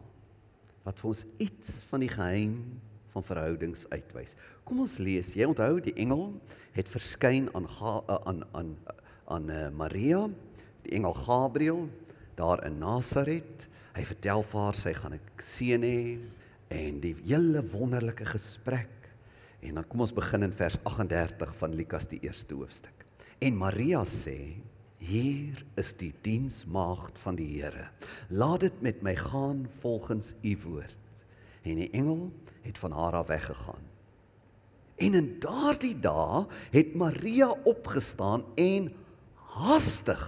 wat 0.83 0.99
vir 0.99 1.07
ons 1.07 1.25
iets 1.37 1.81
van 1.89 1.99
die 1.99 2.09
geheim 2.09 2.81
van 3.15 3.23
verhoudings 3.23 3.89
uitwys. 3.89 4.35
Kom 4.63 4.79
ons 4.79 4.97
lees. 4.97 5.33
Jy 5.33 5.47
onthou 5.49 5.79
die 5.81 5.95
engel 5.95 6.33
het 6.75 6.89
verskyn 6.91 7.49
aan 7.55 7.65
eh, 7.65 8.17
aan 8.25 8.43
aan 8.51 8.77
aan 9.25 9.49
uh, 9.49 9.69
Maria, 9.73 10.27
die 10.83 10.91
engel 10.99 11.13
Gabriël 11.13 11.89
daar 12.35 12.61
in 12.67 12.77
Nasaret. 12.77 13.67
Hy 13.95 14.03
vertel 14.05 14.43
vir 14.43 14.61
haar 14.61 14.77
sy 14.77 14.93
gaan 14.93 15.13
'n 15.13 15.21
seun 15.41 15.81
hê 15.81 16.19
en 16.69 16.99
die 16.99 17.15
hele 17.25 17.63
wonderlike 17.71 18.25
gesprek 18.25 18.94
En 19.65 19.79
dan 19.79 19.87
kom 19.89 20.03
ons 20.05 20.13
begin 20.13 20.45
in 20.45 20.53
vers 20.53 20.77
38 20.83 21.55
van 21.57 21.73
Lukas 21.75 22.07
die 22.11 22.21
eerste 22.21 22.53
hoofstuk. 22.53 23.05
En 23.41 23.57
Maria 23.57 24.03
sê: 24.05 24.61
Hier 25.01 25.65
is 25.75 25.91
die 25.99 26.13
diensmaagd 26.21 27.17
van 27.19 27.35
die 27.39 27.49
Here. 27.57 27.89
Laat 28.29 28.67
dit 28.67 28.77
met 28.85 29.01
my 29.03 29.15
gaan 29.17 29.65
volgens 29.81 30.33
u 30.41 30.53
woord. 30.63 31.25
En 31.65 31.81
die 31.81 31.89
engel 31.97 32.29
het 32.61 32.77
van 32.77 32.93
haar 32.93 33.17
af 33.21 33.27
weggegaan. 33.27 33.81
En 34.95 35.17
in 35.17 35.33
daardie 35.43 35.95
dae 35.99 36.45
het 36.71 36.93
Maria 36.95 37.49
opgestaan 37.67 38.45
en 38.55 38.93
haastig 39.57 40.21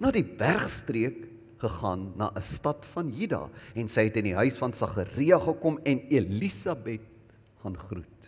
na 0.00 0.12
die 0.14 0.24
bergstreek 0.24 1.26
gegaan 1.60 2.12
na 2.16 2.30
'n 2.32 2.42
stad 2.42 2.86
van 2.86 3.12
Juda 3.12 3.50
en 3.74 3.88
sy 3.88 4.08
het 4.08 4.16
in 4.16 4.24
die 4.24 4.34
huis 4.34 4.56
van 4.56 4.72
Sagaria 4.72 5.38
gekom 5.38 5.78
en 5.84 6.00
Elisabet 6.08 7.04
gaan 7.62 7.76
groet. 7.76 8.19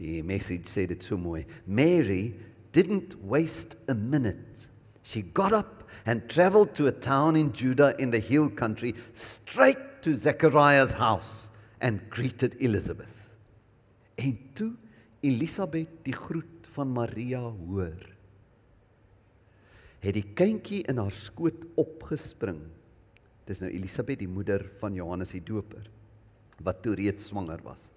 Die 0.00 0.22
message 0.24 0.70
sê 0.72 0.86
dit 0.88 1.02
so 1.04 1.18
mooi. 1.20 1.44
Mary 1.66 2.32
didn't 2.72 3.18
waste 3.20 3.76
a 3.88 3.94
minute. 3.94 4.66
She 5.04 5.20
got 5.22 5.52
up 5.52 5.88
and 6.06 6.28
traveled 6.28 6.74
to 6.76 6.86
a 6.86 6.92
town 6.92 7.36
in 7.36 7.52
Judah 7.52 7.94
in 7.98 8.10
the 8.10 8.20
hill 8.20 8.48
country 8.48 8.94
straight 9.12 10.00
to 10.02 10.14
Zechariah's 10.14 10.94
house 10.94 11.50
and 11.80 12.00
greeted 12.08 12.56
Elizabeth. 12.62 13.12
En 14.16 14.38
toe 14.54 14.72
Elisabeth 15.20 16.04
die 16.04 16.16
groet 16.16 16.68
van 16.72 16.92
Maria 16.94 17.40
hoor, 17.40 18.06
het 20.00 20.16
die 20.16 20.24
kindjie 20.36 20.80
in 20.88 21.00
haar 21.00 21.12
skoot 21.12 21.66
opgespring. 21.80 22.62
Dis 23.44 23.60
nou 23.60 23.68
Elisabeth 23.68 24.22
die 24.22 24.30
moeder 24.30 24.64
van 24.80 24.96
Johannes 24.96 25.34
die 25.36 25.44
Doper 25.44 25.84
wat 26.64 26.82
toe 26.84 26.94
reeds 26.96 27.30
swanger 27.32 27.60
was. 27.64 27.90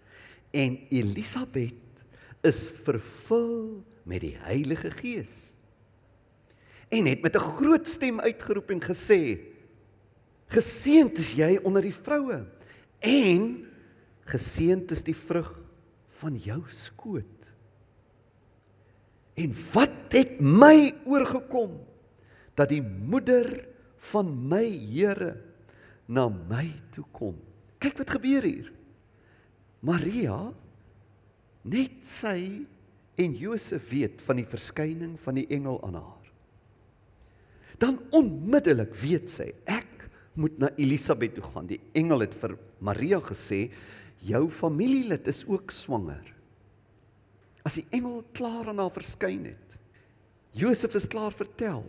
En 0.56 0.78
Elisabeth 0.90 1.93
is 2.44 2.68
vervul 2.84 3.84
met 4.04 4.22
die 4.24 4.36
Heilige 4.44 4.92
Gees. 4.92 5.54
En 6.94 7.08
het 7.08 7.22
met 7.22 7.36
'n 7.36 7.40
groot 7.58 7.88
stem 7.88 8.20
uitgeroep 8.20 8.70
en 8.70 8.82
gesê: 8.82 9.40
Geseënd 10.48 11.18
is 11.18 11.34
jy 11.34 11.60
onder 11.64 11.82
die 11.82 11.96
vroue 11.96 12.46
en 13.00 13.66
geseënd 14.30 14.92
is 14.92 15.04
die 15.04 15.16
vrug 15.16 15.50
van 16.08 16.36
jou 16.36 16.62
skoot. 16.68 17.54
En 19.34 19.54
wat 19.74 20.14
het 20.14 20.38
my 20.40 20.94
oorgekom 21.10 21.80
dat 22.54 22.70
die 22.70 22.84
moeder 22.84 23.68
van 23.98 24.30
my 24.48 24.68
Here 24.94 25.42
na 26.06 26.30
my 26.30 26.70
toe 26.94 27.06
kom? 27.12 27.40
Kyk 27.82 27.98
wat 27.98 28.14
gebeur 28.14 28.46
hier. 28.46 28.70
Maria 29.80 30.54
Net 31.64 32.04
sy 32.04 32.66
en 33.20 33.36
Josef 33.38 33.88
weet 33.94 34.22
van 34.26 34.42
die 34.42 34.48
verskyning 34.50 35.16
van 35.22 35.38
die 35.40 35.48
engel 35.54 35.80
aan 35.86 35.98
haar. 36.00 36.30
Dan 37.80 38.00
onmiddellik 38.16 38.94
weet 39.00 39.32
sy, 39.32 39.50
ek 39.70 40.08
moet 40.40 40.58
na 40.62 40.70
Elisabet 40.82 41.36
toe 41.38 41.46
gaan. 41.46 41.70
Die 41.70 41.82
engel 41.98 42.26
het 42.26 42.36
vir 42.38 42.56
Maria 42.84 43.20
gesê, 43.24 43.68
jou 44.24 44.46
familielid 44.52 45.28
is 45.30 45.44
ook 45.50 45.72
swanger. 45.76 46.24
As 47.64 47.78
die 47.80 47.88
engel 47.96 48.24
klaar 48.36 48.72
aan 48.72 48.82
haar 48.82 48.94
verskyn 48.94 49.48
het, 49.52 49.78
Josef 50.54 50.96
is 51.00 51.10
klaar 51.10 51.34
vertel, 51.34 51.86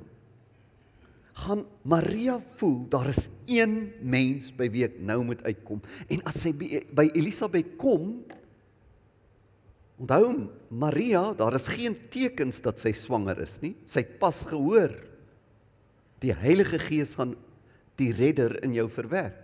gaan 1.44 1.64
Maria 1.82 2.38
voel 2.58 2.84
daar 2.88 3.08
is 3.10 3.26
een 3.50 3.90
mens 4.00 4.52
by 4.54 4.68
wie 4.70 4.84
ek 4.86 5.00
nou 5.02 5.18
moet 5.26 5.42
uitkom. 5.44 5.82
En 6.08 6.22
as 6.30 6.38
sy 6.44 6.54
by 6.54 7.08
Elisabet 7.10 7.74
kom, 7.80 8.22
Onthou 10.00 10.50
Maria, 10.68 11.32
daar 11.38 11.54
is 11.54 11.68
geen 11.70 11.94
tekens 12.10 12.60
dat 12.64 12.82
sy 12.82 12.92
swanger 12.96 13.38
is 13.44 13.60
nie. 13.62 13.74
Sy 13.86 14.02
pas 14.18 14.42
gehoor. 14.50 14.94
Die 16.24 16.34
Heilige 16.34 16.80
Gees 16.82 17.14
gaan 17.18 17.36
die 18.00 18.10
redder 18.16 18.56
in 18.66 18.74
jou 18.74 18.88
verwerk. 18.90 19.40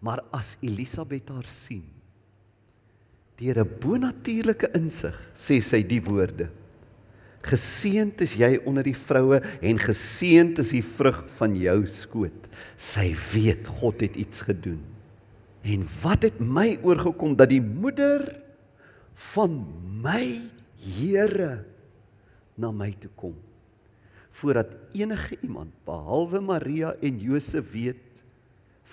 Maar 0.00 0.22
as 0.32 0.54
Elisabet 0.64 1.28
haar 1.28 1.44
sien, 1.44 1.84
deur 3.36 3.60
'n 3.60 3.76
bonatuurlike 3.80 4.72
insig, 4.72 5.16
sê 5.34 5.60
sy 5.60 5.82
die 5.82 6.00
woorde: 6.00 6.48
Geseënd 7.42 8.20
is 8.20 8.34
jy 8.36 8.60
onder 8.64 8.84
die 8.84 8.96
vroue 8.96 9.40
en 9.60 9.78
geseënd 9.78 10.58
is 10.58 10.70
die 10.70 10.84
vrug 10.84 11.24
van 11.36 11.56
jou 11.56 11.86
skoot. 11.86 12.48
Sy 12.76 13.14
weet 13.32 13.66
God 13.66 14.00
het 14.00 14.16
iets 14.16 14.40
gedoen. 14.42 14.80
En 15.62 15.84
wat 16.02 16.22
het 16.22 16.40
my 16.40 16.78
oorgekom 16.82 17.36
dat 17.36 17.50
die 17.50 17.60
moeder 17.60 18.39
van 19.34 19.60
my 20.00 20.40
Here 20.80 21.66
na 22.56 22.70
my 22.72 22.88
toe 22.96 23.12
kom 23.20 23.36
voordat 24.30 24.76
enige 24.96 25.36
iemand 25.44 25.74
behalwe 25.84 26.40
Maria 26.40 26.94
en 27.04 27.18
Josef 27.20 27.72
weet 27.74 28.22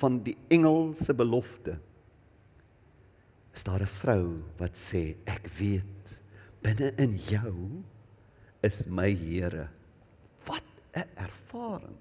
van 0.01 0.17
die 0.25 0.35
engel 0.51 0.91
se 0.97 1.15
belofte 1.15 1.77
is 3.55 3.63
daar 3.63 3.81
'n 3.81 3.95
vrou 4.01 4.25
wat 4.59 4.75
sê 4.75 5.15
ek 5.25 5.47
weet 5.47 6.17
binne 6.61 6.91
in 6.97 7.15
jou 7.15 7.53
is 8.61 8.85
my 8.87 9.11
Here. 9.13 9.69
Wat 10.45 10.63
'n 10.93 11.09
ervaring. 11.15 11.97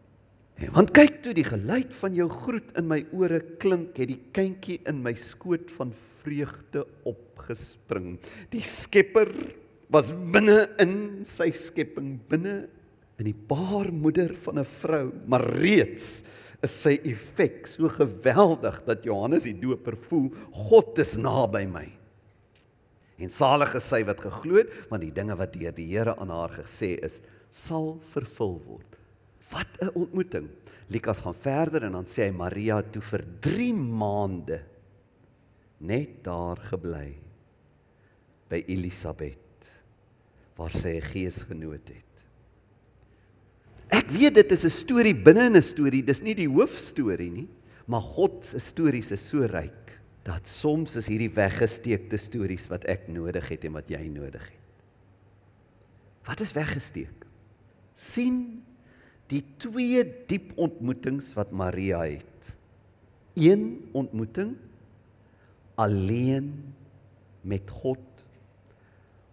En 0.56 0.72
want 0.72 0.92
kyk 0.96 1.18
toe 1.24 1.34
die 1.36 1.44
geluid 1.44 1.92
van 1.98 2.14
jou 2.16 2.26
groet 2.32 2.70
in 2.80 2.86
my 2.88 3.02
ore 3.12 3.42
klink, 3.60 3.98
het 4.00 4.08
die 4.08 4.20
kindjie 4.32 4.78
in 4.88 5.02
my 5.04 5.12
skoot 5.20 5.68
van 5.76 5.92
vreugde 5.92 6.86
opgespring. 7.04 8.14
Die 8.54 8.64
Skepper 8.64 9.28
was 9.92 10.14
binne 10.32 10.64
in 10.82 10.96
sy 11.28 11.50
skepping, 11.54 12.16
binne 12.30 12.56
in 13.20 13.28
die 13.28 13.36
baarmoeder 13.36 14.34
van 14.34 14.58
'n 14.58 14.64
vrou, 14.64 15.12
maar 15.26 15.44
reeds 15.60 16.24
is 16.62 16.72
sy 16.72 16.96
effek 17.04 17.66
so 17.66 17.88
geweldig 17.88 18.82
dat 18.84 19.04
Johannes 19.04 19.44
die 19.44 19.58
Doper 19.60 19.96
voel 19.96 20.32
God 20.52 20.98
is 20.98 21.16
naby 21.16 21.66
my. 21.66 21.86
En 23.18 23.30
salig 23.30 23.74
is 23.74 23.88
sy 23.88 24.04
wat 24.04 24.20
geglo 24.20 24.56
het, 24.56 24.72
want 24.90 25.02
die 25.02 25.12
dinge 25.12 25.36
wat 25.36 25.52
deur 25.52 25.72
die 25.72 25.88
Here 25.92 26.16
aan 26.16 26.30
haar 26.30 26.50
gesê 26.50 26.96
is, 27.04 27.20
sal 27.50 28.00
vervul 28.00 28.60
word. 28.66 28.95
Wat 29.50 29.68
'n 29.80 29.94
ontmoeting. 29.94 30.48
Lukas 30.86 31.18
gaan 31.18 31.34
verder 31.34 31.82
en 31.82 31.92
dan 31.92 32.06
sê 32.06 32.28
hy 32.28 32.30
Maria 32.30 32.82
toe 32.82 33.02
vir 33.02 33.24
3 33.40 33.74
maande 33.74 34.62
net 35.78 36.24
daar 36.24 36.56
gebly 36.56 37.18
by 38.48 38.62
Elisabet 38.66 39.70
waar 40.56 40.70
sy 40.70 40.96
'n 40.96 41.02
gees 41.02 41.42
genoot 41.42 41.88
het. 41.88 42.14
Ek 43.88 44.08
weet 44.10 44.34
dit 44.34 44.52
is 44.52 44.64
'n 44.64 44.70
storie 44.70 45.14
binne 45.14 45.50
'n 45.50 45.62
storie, 45.62 46.02
dis 46.02 46.22
nie 46.22 46.34
die 46.34 46.48
hoofstorie 46.48 47.30
nie, 47.30 47.48
maar 47.86 48.00
God 48.00 48.44
se 48.44 48.58
stories 48.58 49.12
is 49.12 49.28
so 49.28 49.46
ryk 49.46 50.00
dat 50.24 50.48
soms 50.48 50.96
is 50.96 51.06
hierdie 51.06 51.30
weggesteekte 51.30 52.16
stories 52.16 52.68
wat 52.68 52.84
ek 52.84 53.08
nodig 53.08 53.48
het 53.48 53.64
en 53.64 53.72
wat 53.72 53.88
jy 53.88 54.08
nodig 54.08 54.42
het. 54.42 54.60
Wat 56.24 56.40
is 56.40 56.52
weggesteek? 56.52 57.26
sien 57.96 58.65
die 59.30 59.42
twee 59.58 60.02
diep 60.30 60.52
ontmoetings 60.54 61.32
wat 61.34 61.50
Maria 61.50 62.02
het. 62.06 62.56
Een 63.34 63.88
ontmoeting 63.92 64.56
alleen 65.74 66.74
met 67.40 67.70
God. 67.70 68.02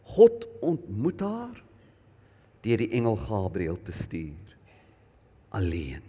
God 0.03 0.47
ontmoet 0.61 1.19
haar 1.19 1.61
deur 2.63 2.79
die 2.79 2.91
engel 2.95 3.15
Gabriël 3.19 3.77
te 3.81 3.91
stuur. 3.91 4.57
Alleen 5.49 6.01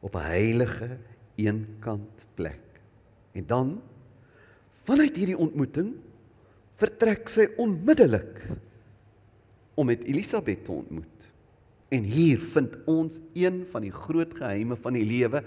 op 0.00 0.14
'n 0.14 0.26
heilige 0.32 0.98
eenkant 1.34 2.26
plek. 2.34 2.80
En 3.32 3.46
dan 3.46 3.82
vanuit 4.82 5.16
hierdie 5.16 5.38
ontmoeting 5.38 5.94
vertrek 6.74 7.28
sy 7.28 7.48
onmiddellik 7.56 8.46
om 9.74 9.86
met 9.86 10.04
Elisabet 10.04 10.64
te 10.64 10.72
ontmoet. 10.72 11.29
En 11.90 12.06
hier 12.06 12.40
vind 12.52 12.76
ons 12.90 13.18
een 13.34 13.64
van 13.66 13.82
die 13.82 13.94
groot 13.94 14.34
geheime 14.38 14.76
van 14.78 14.94
die 14.94 15.04
lewe 15.04 15.42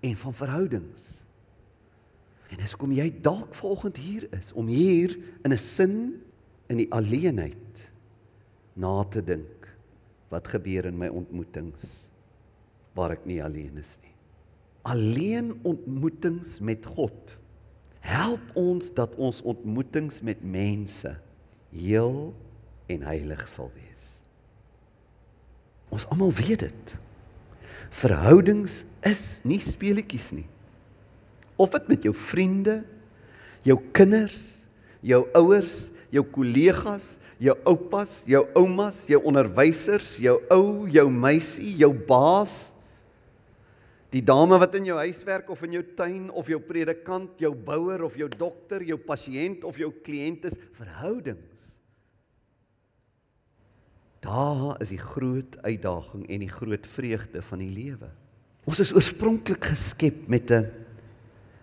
en 0.00 0.16
van 0.16 0.34
verhoudings. 0.34 1.22
En 2.52 2.60
dis 2.60 2.76
kom 2.76 2.92
jy 2.92 3.08
dalk 3.24 3.54
volgend 3.56 3.96
hier 4.00 4.26
is 4.36 4.52
om 4.52 4.68
hier 4.68 5.16
in 5.44 5.52
'n 5.52 5.58
sin 5.58 6.22
in 6.68 6.76
die 6.76 6.90
alleenheid 6.92 7.92
na 8.74 9.04
te 9.04 9.22
dink 9.24 9.68
wat 10.32 10.48
gebeur 10.48 10.88
in 10.88 10.98
my 10.98 11.08
ontmoetings 11.08 12.08
waar 12.96 13.12
ek 13.16 13.26
nie 13.28 13.42
alleen 13.44 13.76
is 13.80 13.98
nie 14.02 14.12
alleen 14.88 15.52
ontmoetings 15.62 16.58
met 16.60 16.86
God 16.86 17.36
help 18.02 18.56
ons 18.58 18.90
dat 18.96 19.14
ons 19.14 19.42
ontmoetings 19.42 20.22
met 20.26 20.42
mense 20.42 21.12
heel 21.70 22.34
en 22.90 23.04
heilig 23.06 23.44
sal 23.48 23.70
wees. 23.76 24.11
Ons 25.92 26.08
almal 26.10 26.32
weet 26.34 26.64
dit. 26.66 26.94
Verhoudings 27.92 28.82
is 29.04 29.42
nie 29.44 29.60
speletjies 29.60 30.30
nie. 30.32 30.48
Of 31.60 31.74
dit 31.76 31.90
met 31.92 32.06
jou 32.08 32.14
vriende, 32.16 32.80
jou 33.66 33.76
kinders, 33.94 34.64
jou 35.04 35.20
ouers, 35.36 35.90
jou 36.12 36.24
kollegas, 36.32 37.18
jou 37.42 37.54
oupas, 37.68 38.22
jou 38.28 38.42
oumas, 38.58 39.04
jou 39.10 39.20
onderwysers, 39.28 40.16
jou 40.22 40.38
ou, 40.54 40.88
jou 40.90 41.06
meisie, 41.12 41.74
jou 41.82 41.92
baas, 42.08 42.72
Die 44.12 44.20
dame 44.20 44.58
wat 44.60 44.74
in 44.76 44.90
jou 44.90 44.98
huis 45.00 45.22
werk 45.24 45.48
of 45.48 45.62
in 45.64 45.78
jou 45.78 45.82
tuin 45.96 46.26
of 46.36 46.48
jou 46.52 46.58
predikant, 46.60 47.30
jou 47.40 47.54
bouer 47.56 48.02
of 48.04 48.18
jou 48.20 48.28
dokter, 48.28 48.84
jou 48.84 48.98
pasiënt 49.00 49.64
of 49.64 49.78
jou 49.80 49.88
kliënt 50.04 50.44
is 50.50 50.58
verhoudings. 50.76 51.78
Daar 54.22 54.78
is 54.82 54.92
die 54.94 55.00
groot 55.02 55.56
uitdaging 55.66 56.28
en 56.30 56.44
die 56.44 56.50
groot 56.50 56.86
vreugde 56.86 57.42
van 57.42 57.62
die 57.64 57.72
lewe. 57.74 58.10
Ons 58.70 58.78
is 58.84 58.92
oorspronklik 58.94 59.64
geskep 59.72 60.28
met 60.30 60.50
'n 60.50 60.70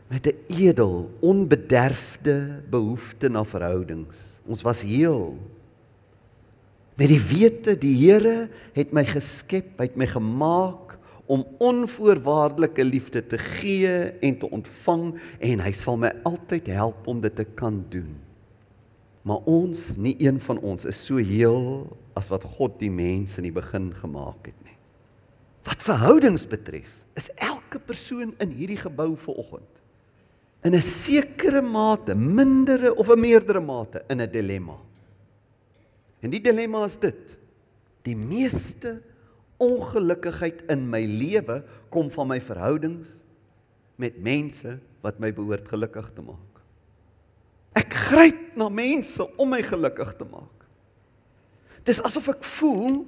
met 0.09 0.25
'n 0.25 0.37
edel, 0.47 1.09
onbederfde 1.21 2.63
behoefte 2.69 3.29
na 3.29 3.43
verhoudings. 3.45 4.39
Ons 4.45 4.61
was 4.61 4.81
heel 4.81 5.37
met 6.99 7.07
die 7.07 7.21
wete 7.21 7.77
die 7.79 7.95
Here 7.95 8.49
het 8.75 8.91
my 8.91 9.05
geskep, 9.07 9.77
hy 9.79 9.87
het 9.87 9.95
my 9.95 10.07
gemaak 10.09 10.97
om 11.29 11.45
onvoorwaardelike 11.63 12.83
liefde 12.83 13.21
te 13.25 13.37
gee 13.37 14.11
en 14.19 14.37
te 14.41 14.49
ontvang 14.49 15.13
en 15.39 15.59
hy 15.63 15.71
sal 15.71 15.99
my 16.01 16.11
altyd 16.27 16.67
help 16.67 17.07
om 17.07 17.21
dit 17.21 17.35
te 17.35 17.45
kan 17.45 17.85
doen. 17.93 18.17
Maar 19.21 19.45
ons, 19.47 19.95
nie 19.95 20.15
een 20.19 20.39
van 20.43 20.59
ons 20.59 20.89
is 20.89 20.99
so 21.05 21.21
heel 21.23 21.87
as 22.19 22.29
wat 22.31 22.43
God 22.57 22.77
die 22.81 22.91
mens 22.91 23.37
in 23.39 23.47
die 23.47 23.55
begin 23.55 23.89
gemaak 23.95 24.51
het 24.51 24.59
nie. 24.67 24.77
Wat 25.67 25.83
verhoudings 25.83 26.45
betref, 26.49 26.91
is 27.15 27.31
elke 27.39 27.79
persoon 27.79 28.35
in 28.43 28.55
hierdie 28.55 28.79
gebou 28.79 29.13
vanoggend 29.19 29.79
in 30.63 30.75
'n 30.75 30.81
sekere 30.81 31.61
mate, 31.61 32.15
mindere 32.15 32.95
of 32.95 33.09
'n 33.09 33.19
meerdere 33.19 33.59
mate 33.59 34.03
in 34.07 34.21
'n 34.21 34.31
dilemma. 34.31 34.77
En 36.19 36.29
die 36.29 36.41
dilemma 36.41 36.83
is 36.85 36.97
dit: 36.97 37.37
die 38.03 38.15
meeste 38.15 39.01
ongelukkigheid 39.57 40.63
in 40.71 40.89
my 40.89 41.05
lewe 41.05 41.63
kom 41.89 42.11
van 42.11 42.27
my 42.27 42.39
verhoudings 42.41 43.23
met 43.95 44.21
mense 44.21 44.79
wat 45.01 45.19
my 45.19 45.33
behoort 45.33 45.67
gelukkig 45.67 46.11
te 46.15 46.21
maak. 46.21 46.61
Ek 47.75 47.93
gryp 47.93 48.55
na 48.55 48.69
mense 48.69 49.37
om 49.37 49.49
my 49.49 49.61
gelukkig 49.61 50.15
te 50.15 50.25
maak. 50.25 50.58
Dis 51.89 52.01
asof 52.05 52.29
ek 52.35 52.45
voel 52.45 53.01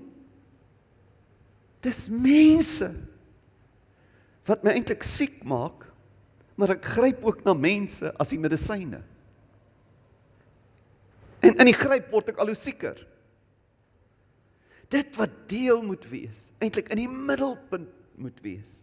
dis 1.85 2.05
mense 2.13 2.89
wat 4.49 4.65
my 4.65 4.73
eintlik 4.73 5.05
siek 5.05 5.39
maak, 5.45 5.85
maar 6.57 6.73
ek 6.75 6.87
gryp 6.95 7.23
ook 7.25 7.43
na 7.45 7.53
mense 7.57 8.09
as 8.21 8.33
die 8.33 8.41
medisyne. 8.41 9.03
En 11.41 11.57
in 11.57 11.69
die 11.69 11.77
gryp 11.77 12.09
word 12.13 12.33
ek 12.33 12.41
al 12.41 12.51
hoe 12.53 12.57
sieker 12.57 13.07
dit 14.91 15.15
wat 15.15 15.35
deel 15.47 15.79
moet 15.87 16.03
wees, 16.11 16.49
eintlik 16.59 16.89
in 16.91 16.99
die 17.05 17.11
middelpunt 17.11 17.93
moet 18.19 18.41
wees 18.43 18.81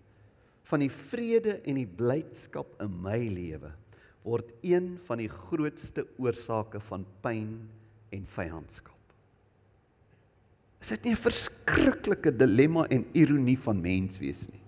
van 0.70 0.80
die 0.80 0.92
vrede 0.92 1.58
en 1.68 1.76
die 1.76 1.88
blydskap 1.88 2.78
in 2.80 2.94
my 3.04 3.18
lewe 3.28 3.74
word 4.24 4.54
een 4.64 4.94
van 5.04 5.20
die 5.20 5.28
grootste 5.28 6.06
oorsake 6.20 6.80
van 6.88 7.04
pyn 7.24 7.52
en 8.12 8.24
vyandskap. 8.28 8.97
Is 10.78 10.88
dit 10.94 11.04
nie 11.04 11.12
'n 11.12 11.16
verskriklike 11.16 12.30
dilemma 12.30 12.86
en 12.86 13.04
ironie 13.12 13.58
van 13.58 13.80
mens 13.80 14.18
wees 14.18 14.48
nie? 14.48 14.60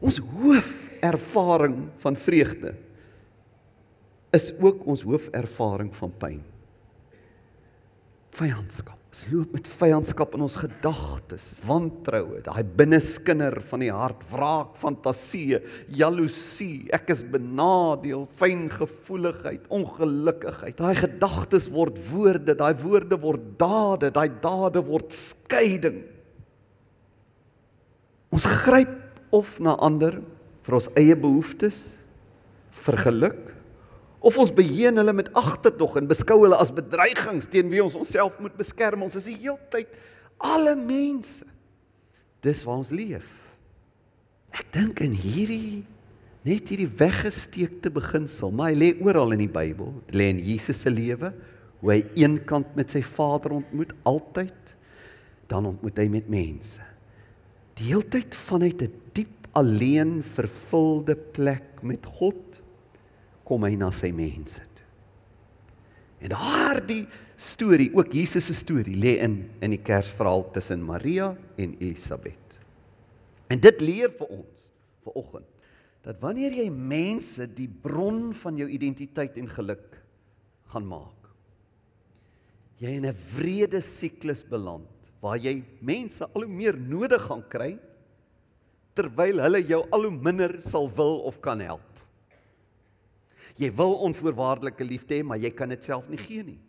Ons 0.00 0.18
hoofervaring 0.18 1.90
van 1.96 2.16
vreugde 2.16 2.74
is 4.30 4.52
ook 4.58 4.86
ons 4.86 5.02
hoofervaring 5.02 5.92
van 5.96 6.12
pyn. 6.18 6.42
Vyandskap. 8.30 9.01
Ons 9.12 9.26
loop 9.28 9.50
met 9.52 9.66
vyandskap 9.68 10.32
in 10.38 10.44
ons 10.46 10.54
gedagtes, 10.56 11.50
wantroue, 11.66 12.38
daai 12.46 12.62
binneskinder 12.64 13.58
van 13.60 13.82
die 13.84 13.90
hart, 13.92 14.22
wraak, 14.30 14.70
fantasieë, 14.80 15.58
jaloesie, 15.98 16.86
ek 16.96 17.12
is 17.12 17.20
benadeel, 17.34 18.24
fyngevoeligheid, 18.40 19.66
ongelukkigheid. 19.68 20.80
Daai 20.80 20.96
gedagtes 20.96 21.68
word 21.74 22.00
woorde, 22.08 22.56
daai 22.56 22.72
woorde 22.80 23.20
word 23.20 23.44
dade, 23.60 24.14
daai 24.16 24.30
dade 24.40 24.80
word 24.88 25.12
skeiding. 25.12 26.00
Ons 28.32 28.48
gryp 28.64 28.96
of 29.28 29.58
na 29.60 29.76
ander 29.84 30.22
vir 30.64 30.80
ons 30.80 30.88
eie 30.96 31.20
behoeftes, 31.20 31.90
vir 32.80 33.02
geluk 33.04 33.51
of 34.22 34.38
ons 34.38 34.52
beheen 34.54 35.00
hulle 35.00 35.14
met 35.16 35.30
agterdog 35.38 35.96
en 35.98 36.08
beskou 36.10 36.38
hulle 36.44 36.58
as 36.62 36.72
bedreigings 36.74 37.48
teen 37.50 37.70
wie 37.72 37.82
ons 37.82 37.96
onsself 37.98 38.38
moet 38.42 38.54
beskerm. 38.58 39.02
Ons 39.02 39.18
is 39.18 39.26
die 39.32 39.38
heeltyd 39.42 39.90
alle 40.42 40.76
mense. 40.78 41.46
Dis 42.42 42.62
waar 42.66 42.80
ons 42.82 42.92
leef. 42.94 43.34
Ek 44.54 44.68
dink 44.74 45.02
in 45.02 45.14
hierdie 45.16 45.82
net 46.42 46.70
hierdie 46.72 46.90
weggesteekte 46.98 47.90
beginsel, 47.94 48.50
maar 48.50 48.72
hy 48.72 48.78
lê 48.78 48.88
oral 49.02 49.34
in 49.36 49.44
die 49.44 49.52
Bybel. 49.52 49.92
Dit 50.08 50.16
lê 50.18 50.26
in 50.32 50.40
Jesus 50.42 50.82
se 50.82 50.90
lewe, 50.90 51.30
Hoe 51.82 51.96
hy 51.96 52.02
eenkant 52.22 52.76
met 52.78 52.92
sy 52.94 53.00
Vader 53.02 53.56
ontmoet 53.56 53.90
altyd, 54.06 54.74
dan 55.50 55.66
ontmoet 55.66 55.96
hy 55.98 56.04
met 56.12 56.28
mense. 56.30 56.78
Die 57.74 57.88
heeltyd 57.90 58.36
vanuit 58.38 58.82
'n 58.86 58.92
diep 59.18 59.48
alleen 59.58 60.22
vervulde 60.22 61.16
plek 61.16 61.82
met 61.82 62.06
God 62.06 62.51
kom 63.52 63.68
hy 63.68 63.76
na 63.76 63.90
sy 63.92 64.08
mense 64.16 64.64
toe. 64.64 64.88
En 66.24 66.32
daardie 66.32 67.04
storie, 67.36 67.90
ook 67.92 68.14
Jesus 68.14 68.46
se 68.48 68.56
storie, 68.56 68.96
lê 68.96 69.18
in 69.20 69.42
in 69.60 69.74
die 69.74 69.82
Kersverhaal 69.82 70.46
tussen 70.54 70.80
Maria 70.86 71.32
en 71.60 71.74
Elisabet. 71.80 72.56
En 73.52 73.60
dit 73.60 73.82
leer 73.84 74.12
vir 74.16 74.30
ons 74.38 74.68
vir 75.04 75.18
oggend 75.18 75.48
dat 76.02 76.18
wanneer 76.22 76.54
jy 76.56 76.66
mense 76.72 77.44
die 77.54 77.68
bron 77.68 78.32
van 78.34 78.56
jou 78.58 78.66
identiteit 78.66 79.36
en 79.38 79.50
geluk 79.50 80.00
gaan 80.72 80.86
maak, 80.88 81.28
jy 82.82 82.96
in 82.98 83.06
'n 83.06 83.14
vrede 83.14 83.80
siklus 83.80 84.42
beland 84.42 84.88
waar 85.20 85.38
jy 85.38 85.62
mense 85.80 86.24
al 86.24 86.42
hoe 86.42 86.50
meer 86.50 86.76
nodig 86.76 87.22
gaan 87.22 87.44
kry 87.48 87.78
terwyl 88.94 89.38
hulle 89.38 89.62
jou 89.62 89.86
al 89.90 90.08
hoe 90.08 90.10
minder 90.10 90.58
sal 90.58 90.88
wil 90.88 91.22
of 91.28 91.40
kan 91.40 91.60
help. 91.60 91.91
Jy 93.60 93.72
wil 93.76 93.98
onvoorwaardelike 94.08 94.84
liefde 94.86 95.18
hê, 95.18 95.24
maar 95.26 95.40
jy 95.40 95.50
kan 95.56 95.72
dit 95.72 95.84
self 95.84 96.08
nie 96.12 96.20
gee 96.20 96.44
nie. 96.46 96.60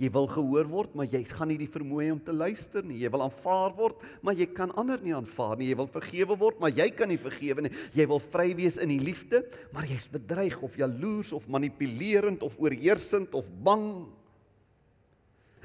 Jy 0.00 0.08
wil 0.14 0.30
gehoor 0.32 0.68
word, 0.70 0.94
maar 0.96 1.08
jy 1.12 1.20
gaan 1.28 1.50
nie 1.52 1.58
die 1.60 1.68
vermoë 1.68 2.06
om 2.14 2.20
te 2.24 2.32
luister 2.32 2.84
nie. 2.86 3.02
Jy 3.02 3.10
wil 3.12 3.26
aanvaar 3.26 3.74
word, 3.76 3.98
maar 4.24 4.38
jy 4.38 4.46
kan 4.56 4.72
ander 4.80 5.00
nie 5.04 5.12
aanvaar 5.12 5.58
nie. 5.60 5.68
Jy 5.68 5.76
wil 5.76 5.90
vergewe 5.92 6.38
word, 6.40 6.60
maar 6.62 6.72
jy 6.72 6.86
kan 6.96 7.10
nie 7.12 7.18
vergewe 7.20 7.66
nie. 7.66 7.72
Jy 7.96 8.06
wil 8.08 8.22
vry 8.24 8.46
wees 8.56 8.78
in 8.80 8.94
die 8.94 9.02
liefde, 9.02 9.42
maar 9.76 9.84
jy's 9.84 10.08
bedreig 10.08 10.56
of 10.64 10.78
jaloers 10.80 11.34
of 11.36 11.50
manipulerend 11.52 12.40
of 12.46 12.56
oorheersend 12.62 13.36
of 13.36 13.52
bang. 13.60 14.08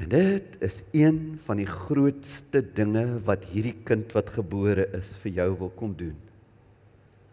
En 0.04 0.12
dit 0.12 0.60
is 0.68 0.82
een 0.91 1.39
van 1.46 1.63
die 1.63 1.70
grootste 1.70 2.60
dinge 2.76 3.06
wat 3.24 3.48
hierdie 3.54 3.78
kind 3.88 4.12
wat 4.18 4.36
gebore 4.36 4.89
is 5.00 5.15
vir 5.24 5.39
jou 5.39 5.50
wil 5.63 5.72
kom 5.80 5.96
doen. 5.96 6.20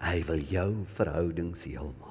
Hy 0.02 0.22
wil 0.30 0.46
jou 0.50 0.70
verhoudings 0.94 1.66
heel 1.66 1.90
maak. 1.98 2.01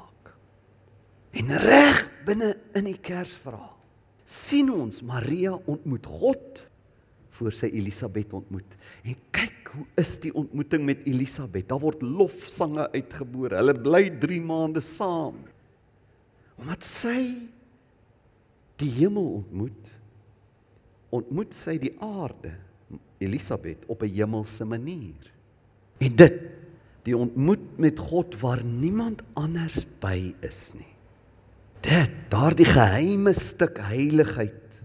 En 1.31 1.53
reg 1.63 2.01
binne 2.27 2.55
in 2.77 2.89
die 2.89 2.97
Kersverhaal 2.99 3.77
sien 4.31 4.69
ons 4.71 5.01
Maria 5.03 5.53
ontmoet 5.69 6.05
God 6.07 6.61
voor 7.35 7.55
sy 7.55 7.71
Elisabet 7.75 8.33
ontmoet. 8.35 8.77
En 9.07 9.17
kyk 9.35 9.71
hoe 9.73 9.85
is 9.99 10.13
die 10.23 10.33
ontmoeting 10.35 10.83
met 10.87 11.03
Elisabet. 11.07 11.67
Daar 11.69 11.81
word 11.83 12.03
lofsange 12.03 12.85
uitgebore. 12.93 13.57
Hulle 13.59 13.75
bly 13.75 14.03
3 14.21 14.39
maande 14.43 14.83
saam. 14.83 15.39
Omdat 16.61 16.85
sy 16.85 17.17
die 18.81 18.91
hemel 18.99 19.27
ontmoet, 19.41 19.91
ontmoet 21.13 21.55
sy 21.55 21.77
die 21.81 21.93
aarde, 22.03 22.53
Elisabet 23.21 23.83
op 23.87 24.03
'n 24.03 24.15
hemelse 24.15 24.65
manier. 24.65 25.31
En 25.99 26.15
dit 26.15 26.39
die 27.03 27.17
ontmoet 27.17 27.77
met 27.77 27.99
God 27.99 28.39
waar 28.41 28.63
niemand 28.63 29.21
anders 29.33 29.85
by 29.99 30.33
is 30.41 30.73
nie. 30.73 30.90
Dit, 31.81 32.11
daardie 32.29 32.67
geheime 32.67 33.33
stuk 33.33 33.79
heiligheid 33.89 34.81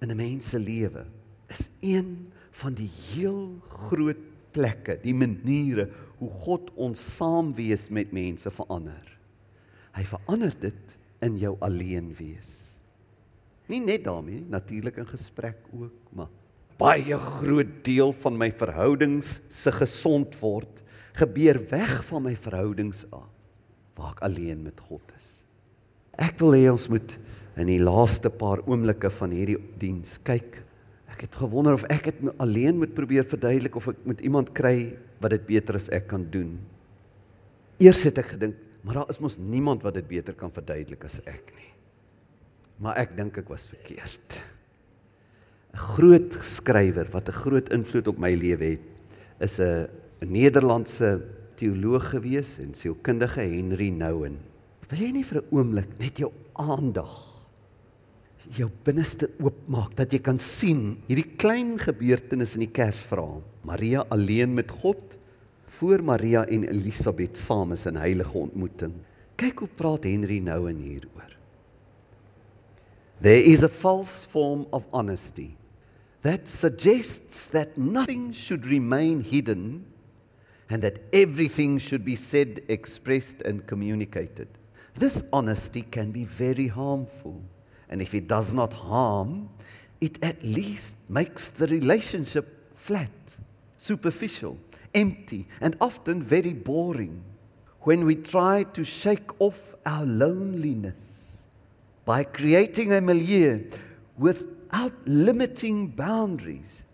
in 0.00 0.10
'n 0.10 0.16
mens 0.16 0.48
se 0.50 0.58
lewe 0.58 1.04
is 1.48 1.68
een 1.80 2.32
van 2.50 2.74
die 2.74 2.90
heel 3.12 3.60
groot 3.68 4.18
plekke, 4.52 4.98
die 5.02 5.14
maniere 5.14 5.88
hoe 6.18 6.30
God 6.30 6.70
ons 6.74 7.00
saam 7.16 7.52
wees 7.54 7.88
met 7.88 8.12
mense 8.12 8.50
verander. 8.50 9.18
Hy 9.92 10.04
verander 10.04 10.54
dit 10.60 10.96
in 11.20 11.38
jou 11.38 11.56
alleen 11.60 12.12
wees. 12.14 12.78
Nie 13.66 13.80
net 13.80 14.04
daarmee, 14.04 14.44
natuurlik 14.48 14.96
in 14.96 15.08
gesprek 15.08 15.56
ook, 15.72 16.12
maar 16.12 16.28
baie 16.80 17.18
groot 17.18 17.84
deel 17.84 18.12
van 18.12 18.36
my 18.36 18.50
verhoudings 18.50 19.40
se 19.48 19.72
gesond 19.72 20.34
word 20.40 20.82
gebeur 21.12 21.60
weg 21.70 22.04
van 22.08 22.22
my 22.22 22.34
verhoudings 22.36 23.04
af 23.10 23.28
waar 23.94 24.14
ek 24.16 24.22
alleen 24.24 24.62
met 24.64 24.80
God 24.80 25.12
is. 25.16 25.31
Ek 26.20 26.38
wil 26.40 26.56
hê 26.56 26.66
ons 26.72 26.88
moet 26.92 27.16
in 27.60 27.68
die 27.68 27.80
laaste 27.80 28.30
paar 28.32 28.62
oomblikke 28.66 29.10
van 29.12 29.32
hierdie 29.32 29.58
diens 29.80 30.18
kyk. 30.24 30.60
Ek 31.12 31.26
het 31.26 31.34
gewonder 31.36 31.76
of 31.76 31.84
ek 31.92 32.08
dit 32.08 32.20
alleen 32.40 32.78
moet 32.80 32.94
probeer 32.96 33.26
verduidelik 33.28 33.76
of 33.76 33.90
ek 33.92 34.04
met 34.08 34.22
iemand 34.24 34.52
kry 34.56 34.94
wat 35.20 35.34
dit 35.36 35.44
beter 35.46 35.76
as 35.76 35.90
ek 35.92 36.08
kan 36.10 36.24
doen. 36.32 36.56
Eers 37.82 38.02
het 38.08 38.20
ek 38.22 38.34
gedink, 38.34 38.56
maar 38.82 39.02
daar 39.02 39.12
is 39.12 39.20
mos 39.22 39.38
niemand 39.38 39.84
wat 39.84 39.96
dit 39.98 40.08
beter 40.08 40.36
kan 40.38 40.52
verduidelik 40.52 41.04
as 41.08 41.20
ek 41.28 41.52
nie. 41.56 41.70
Maar 42.82 42.98
ek 43.04 43.16
dink 43.16 43.38
ek 43.38 43.52
was 43.52 43.68
verkeerd. 43.70 44.40
'n 45.72 45.80
Groot 45.96 46.34
skrywer 46.34 47.08
wat 47.12 47.28
'n 47.28 47.40
groot 47.44 47.68
invloed 47.72 48.08
op 48.08 48.18
my 48.18 48.34
lewe 48.34 48.76
het, 48.76 48.84
is 49.40 49.60
'n 49.60 49.88
Nederlandse 50.20 51.22
teoloog 51.56 52.10
gewees 52.10 52.58
en 52.58 52.74
sielkundige 52.74 53.40
Henry 53.40 53.88
Nouwen. 53.88 54.51
Wil 54.92 55.06
jy 55.06 55.12
nie 55.12 55.24
vir 55.24 55.40
'n 55.40 55.48
oomblik 55.56 55.98
net 55.98 56.18
jou 56.20 56.28
aandag 56.60 57.32
jou 58.58 58.68
binneste 58.84 59.30
oopmaak 59.40 59.94
dat 59.96 60.12
jy 60.12 60.20
kan 60.20 60.38
sien 60.38 60.98
hierdie 61.08 61.36
klein 61.40 61.78
gebeurtenis 61.80 62.56
in 62.58 62.66
die 62.66 62.74
Kersverhaal. 62.74 63.40
Maria 63.64 64.04
alleen 64.10 64.54
met 64.54 64.70
God 64.82 65.16
voor 65.78 66.02
Maria 66.04 66.44
en 66.44 66.66
Elisabet 66.68 67.38
saam 67.38 67.72
is 67.72 67.86
in 67.86 67.96
heilige 67.96 68.36
ontmoeting. 68.36 68.92
Kyk 69.40 69.64
hoe 69.64 69.68
praat 69.68 70.04
Henry 70.04 70.40
nou 70.44 70.66
en 70.68 70.82
hieroor. 70.82 71.30
There 73.22 73.40
is 73.40 73.62
a 73.62 73.70
false 73.70 74.26
form 74.26 74.66
of 74.72 74.84
honesty 74.92 75.54
that 76.22 76.48
suggests 76.48 77.48
that 77.54 77.78
nothing 77.78 78.34
should 78.34 78.66
remain 78.66 79.22
hidden 79.22 79.86
and 80.68 80.82
that 80.82 81.00
everything 81.12 81.78
should 81.80 82.04
be 82.04 82.16
said, 82.16 82.60
expressed 82.68 83.42
and 83.46 83.66
communicated. 83.66 84.48
This 84.94 85.24
honesty 85.32 85.82
can 85.82 86.12
be 86.12 86.24
very 86.24 86.68
harmful. 86.68 87.42
And 87.88 88.02
if 88.02 88.14
it 88.14 88.28
does 88.28 88.54
not 88.54 88.72
harm, 88.72 89.50
it 90.00 90.22
at 90.22 90.42
least 90.42 90.98
makes 91.08 91.48
the 91.48 91.66
relationship 91.66 92.74
flat, 92.74 93.38
superficial, 93.76 94.58
empty, 94.94 95.46
and 95.60 95.76
often 95.80 96.22
very 96.22 96.52
boring. 96.52 97.22
When 97.80 98.04
we 98.04 98.16
try 98.16 98.64
to 98.74 98.84
shake 98.84 99.40
off 99.40 99.74
our 99.84 100.04
loneliness 100.04 101.44
by 102.04 102.24
creating 102.24 102.92
a 102.92 103.00
milieu 103.00 103.64
without 104.16 104.92
limiting 105.06 105.88
boundaries, 105.88 106.84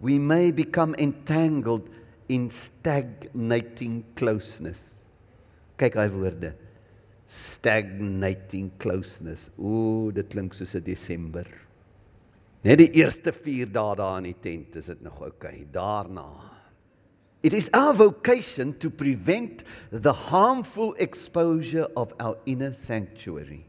we 0.00 0.18
may 0.18 0.50
become 0.50 0.94
entangled 0.98 1.88
in 2.28 2.50
stagnating 2.50 4.04
closeness. 4.14 5.04
Kyk 5.78 5.94
hy 5.94 6.08
woorde 6.08 6.65
stagnating 7.26 8.70
closeness. 8.78 9.50
Ooh, 9.58 10.12
dit 10.12 10.28
klink 10.28 10.54
soos 10.54 10.74
'n 10.74 10.82
Desember. 10.82 11.46
Net 12.62 12.78
die 12.78 12.90
eerste 12.90 13.32
4 13.32 13.70
dae 13.70 13.96
daar 13.96 14.18
in 14.18 14.32
die 14.32 14.40
tent 14.40 14.76
is 14.76 14.86
dit 14.86 15.02
nog 15.02 15.20
oukei. 15.20 15.62
Okay. 15.62 15.66
Daarna 15.70 16.56
It 17.46 17.52
is 17.52 17.70
our 17.72 17.92
vocation 17.92 18.76
to 18.78 18.90
prevent 18.90 19.62
the 19.92 20.12
harmful 20.12 20.94
exposure 20.94 21.84
of 21.96 22.12
our 22.18 22.36
inner 22.44 22.72
sanctuary, 22.72 23.64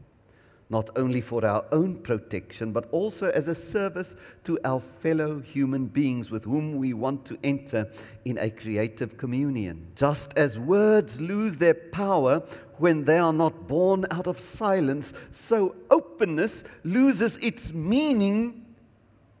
not 0.68 0.98
only 0.98 1.20
for 1.20 1.46
our 1.46 1.64
own 1.70 1.94
protection, 1.94 2.72
but 2.72 2.88
also 2.90 3.30
as 3.30 3.46
a 3.46 3.54
service 3.54 4.16
to 4.42 4.58
our 4.64 4.80
fellow 4.80 5.38
human 5.38 5.86
beings 5.86 6.28
with 6.28 6.42
whom 6.42 6.76
we 6.76 6.92
want 6.92 7.24
to 7.26 7.38
enter 7.44 7.88
in 8.24 8.36
a 8.38 8.50
creative 8.50 9.16
communion. 9.16 9.86
Just 9.94 10.36
as 10.36 10.58
words 10.58 11.20
lose 11.20 11.58
their 11.58 11.74
power 11.74 12.42
when 12.78 13.04
they 13.04 13.18
are 13.18 13.32
not 13.32 13.66
born 13.66 14.06
out 14.10 14.26
of 14.26 14.38
silence, 14.38 15.12
so 15.32 15.74
openness 15.90 16.64
loses 16.84 17.36
its 17.38 17.72
meaning 17.72 18.64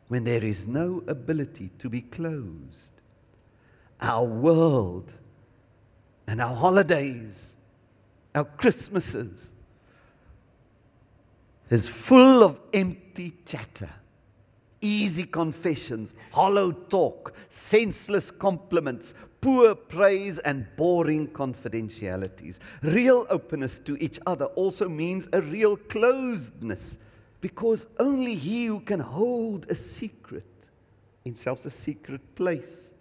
when 0.08 0.24
there 0.24 0.44
is 0.44 0.66
no 0.66 1.02
ability 1.06 1.70
to 1.78 1.88
be 1.88 2.02
closed. 2.02 2.92
Our 4.00 4.24
world 4.24 5.14
and 6.26 6.40
our 6.40 6.54
holidays, 6.54 7.54
our 8.34 8.44
Christmases, 8.44 9.52
is 11.70 11.88
full 11.88 12.42
of 12.42 12.60
empty 12.72 13.34
chatter 13.44 13.90
easy 14.80 15.24
confessions, 15.24 16.14
hollow 16.32 16.70
talk, 16.72 17.34
senseless 17.48 18.30
compliments, 18.30 19.14
poor 19.40 19.74
praise, 19.74 20.38
and 20.40 20.66
boring 20.76 21.28
confidentialities. 21.28 22.58
Real 22.82 23.26
openness 23.30 23.78
to 23.80 24.02
each 24.02 24.18
other 24.26 24.46
also 24.46 24.88
means 24.88 25.28
a 25.32 25.40
real 25.40 25.76
closedness, 25.76 26.98
because 27.40 27.86
only 27.98 28.34
he 28.34 28.66
who 28.66 28.80
can 28.80 29.00
hold 29.00 29.66
a 29.70 29.74
secret, 29.74 30.70
in 31.24 31.34
self 31.34 31.64
a 31.66 31.70
secret 31.70 32.34
place, 32.34 32.94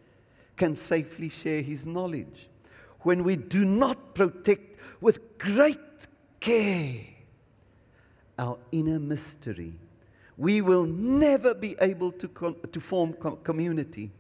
can 0.56 0.76
safely 0.76 1.30
share 1.30 1.62
his 1.62 1.86
knowledge. 1.86 2.50
When 3.02 3.24
we 3.24 3.36
do 3.36 3.64
not 3.64 4.16
protect 4.16 4.78
with 5.00 5.38
great 5.38 5.78
care 6.40 7.02
our 8.38 8.58
inner 8.72 9.00
mystery, 9.00 9.74
we 10.38 10.62
will 10.62 10.86
never 10.86 11.54
be 11.56 11.76
able 11.82 12.12
to, 12.12 12.56
to 12.72 12.80
form 12.80 13.14
community. 13.44 14.12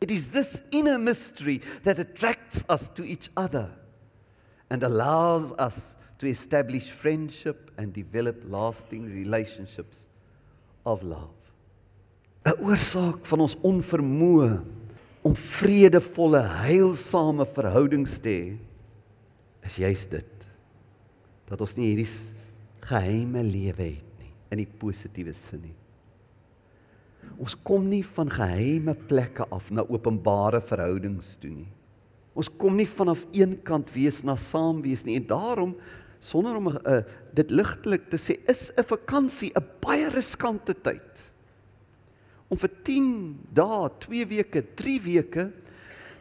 It 0.00 0.10
is 0.10 0.28
this 0.28 0.62
inner 0.70 0.98
mystery 0.98 1.60
that 1.84 1.98
attracts 1.98 2.64
us 2.68 2.88
to 2.90 3.04
each 3.04 3.30
other 3.36 3.70
and 4.68 4.82
allows 4.82 5.52
us 5.54 5.96
to 6.18 6.26
establish 6.26 6.90
friendship 6.90 7.70
and 7.78 7.92
develop 7.92 8.42
lasting 8.48 9.06
relationships 9.06 10.06
of 10.84 11.02
love. 11.02 11.34
'n 12.46 12.62
Oorsaak 12.62 13.26
van 13.26 13.40
ons 13.42 13.56
onvermoë 13.66 14.50
om 15.26 15.34
vredevolle, 15.34 16.42
heilsame 16.62 17.46
verhoudings 17.46 18.20
te 18.22 18.30
hê 18.30 18.58
is 19.66 19.78
juist 19.82 20.12
dit 20.14 20.46
dat 21.46 21.60
ons 21.62 21.74
nie 21.78 21.90
hierdie 21.90 22.10
geheime 22.86 23.42
lewe 23.42 23.88
het 23.96 24.22
nie 24.22 24.32
in 24.54 24.62
die 24.62 24.70
positiewe 24.78 25.34
sin 25.34 25.64
nie. 25.66 25.75
Ons 27.36 27.56
kom 27.66 27.84
nie 27.90 28.02
van 28.16 28.30
geheime 28.32 28.94
plekke 29.08 29.44
af 29.52 29.68
na 29.74 29.84
openbare 29.92 30.62
verhoudings 30.64 31.34
toe 31.40 31.52
nie. 31.52 31.68
Ons 32.36 32.48
kom 32.60 32.76
nie 32.76 32.88
vanaf 32.88 33.24
een 33.36 33.56
kant 33.64 33.92
wees 33.94 34.22
na 34.24 34.36
saam 34.40 34.82
wees 34.84 35.04
nie 35.08 35.16
en 35.20 35.28
daarom 35.28 35.74
sonder 36.20 36.56
om 36.56 36.70
uh, 36.72 37.00
dit 37.36 37.52
ligtelik 37.52 38.08
te 38.12 38.20
sê 38.20 38.36
is 38.48 38.70
'n 38.76 38.84
vakansie 38.84 39.52
'n 39.52 39.64
baie 39.80 40.08
riskante 40.10 40.74
tyd. 40.74 41.32
Om 42.48 42.56
vir 42.56 42.70
10 42.84 43.38
dae, 43.52 43.90
2 44.00 44.26
weke, 44.26 44.62
3 44.74 45.00
weke 45.00 45.52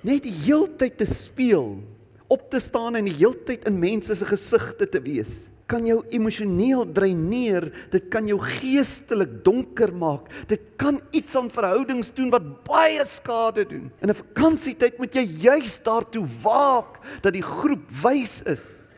net 0.04 0.23
die 0.23 0.36
heeltyd 0.45 0.97
te 0.97 1.06
speel, 1.06 1.82
op 2.28 2.49
te 2.49 2.60
staan 2.60 2.95
en 2.95 3.06
die 3.06 3.17
heeltyd 3.17 3.65
in 3.67 3.80
mense 3.80 4.15
se 4.15 4.25
gesigte 4.25 4.89
te 4.89 5.01
wees 5.01 5.51
kan 5.65 5.86
jou 5.88 5.99
emosioneel 6.13 6.86
dreineer, 6.93 7.67
dit 7.93 8.08
kan 8.13 8.28
jou 8.30 8.38
geestelik 8.39 9.39
donker 9.45 9.93
maak. 9.93 10.30
Dit 10.49 10.75
kan 10.78 10.99
iets 11.15 11.36
aan 11.39 11.49
verhoudings 11.49 12.13
doen 12.13 12.30
wat 12.34 12.63
baie 12.67 13.04
skade 13.06 13.65
doen. 13.65 13.91
In 14.01 14.10
'n 14.10 14.21
vakansietyd 14.21 14.97
moet 14.97 15.15
jy 15.15 15.25
juis 15.49 15.80
daartoe 15.84 16.25
waak 16.43 17.01
dat 17.21 17.34
die 17.34 17.45
groep 17.45 17.89
wys 18.04 18.41
is. 18.45 18.89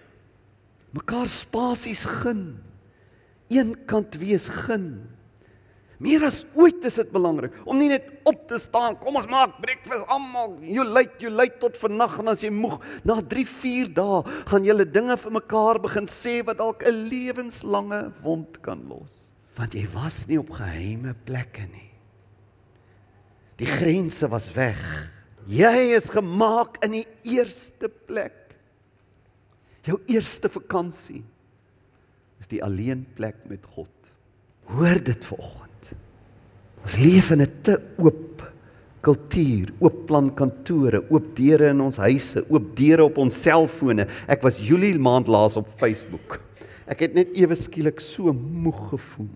Mekaar 0.92 1.28
spasies 1.28 2.06
gun. 2.06 2.60
Een 3.50 3.76
kant 3.86 4.16
wees 4.16 4.48
gun. 4.48 5.17
Meer 5.98 6.28
as 6.28 6.44
ooit 6.54 6.84
is 6.86 7.00
dit 7.00 7.10
belangrik 7.10 7.56
om 7.66 7.78
nie 7.80 7.90
net 7.90 8.06
op 8.30 8.44
te 8.50 8.60
staan, 8.62 9.00
kom 9.02 9.18
ons 9.18 9.30
maak 9.30 9.56
breakfast 9.64 10.06
almal. 10.14 10.54
You 10.62 10.86
late, 10.86 11.18
you 11.24 11.32
late 11.34 11.58
tot 11.62 11.80
vannag 11.82 12.20
en 12.22 12.34
as 12.36 12.44
jy 12.46 12.52
moeg, 12.54 12.78
na 13.08 13.18
3, 13.18 13.46
4 13.50 13.90
dae 13.98 14.20
gaan 14.52 14.68
julle 14.68 14.86
dinge 14.86 15.18
vir 15.18 15.36
mekaar 15.40 15.82
begin 15.82 16.10
sê 16.12 16.44
wat 16.46 16.62
dalk 16.62 16.86
'n 16.86 17.10
lewenslange 17.10 18.02
wond 18.22 18.62
kan 18.62 18.86
los. 18.90 19.34
Want 19.58 19.74
jy 19.74 19.88
was 19.94 20.28
nie 20.28 20.38
op 20.38 20.52
geheime 20.54 21.16
plekke 21.26 21.66
nie. 21.74 21.92
Die 23.58 23.66
grense 23.66 24.30
was 24.30 24.52
weg. 24.54 24.78
Jy 25.48 25.96
is 25.96 26.12
gemaak 26.14 26.78
in 26.86 26.92
die 26.92 27.08
eerste 27.24 27.90
plek. 27.90 28.54
Jou 29.82 29.98
eerste 30.06 30.50
vakansie 30.50 31.24
is 32.40 32.48
die 32.52 32.62
alleen 32.64 33.08
plek 33.16 33.48
met 33.50 33.66
God. 33.66 34.12
Hoor 34.68 35.02
dit 35.02 35.26
vanoggend. 35.26 35.67
Ons 36.88 37.02
leef 37.04 37.34
in 37.36 37.42
'n 37.44 37.52
te 37.68 37.74
oop 38.00 38.44
kultuur, 39.04 39.74
oop 39.84 40.06
plan 40.08 40.30
kantore, 40.34 41.02
oop 41.12 41.36
deure 41.36 41.74
in 41.74 41.82
ons 41.82 41.98
huise, 41.98 42.46
oop 42.48 42.70
deure 42.78 43.04
op 43.04 43.18
ons 43.18 43.42
selfone. 43.42 44.08
Ek 44.26 44.42
was 44.42 44.56
Julie 44.58 44.98
maand 44.98 45.28
laas 45.28 45.58
op 45.58 45.68
Facebook. 45.68 46.40
Ek 46.88 47.02
het 47.02 47.14
net 47.14 47.36
ewe 47.36 47.56
skielik 47.56 48.00
so 48.00 48.32
moeg 48.32 48.90
gevoel. 48.94 49.28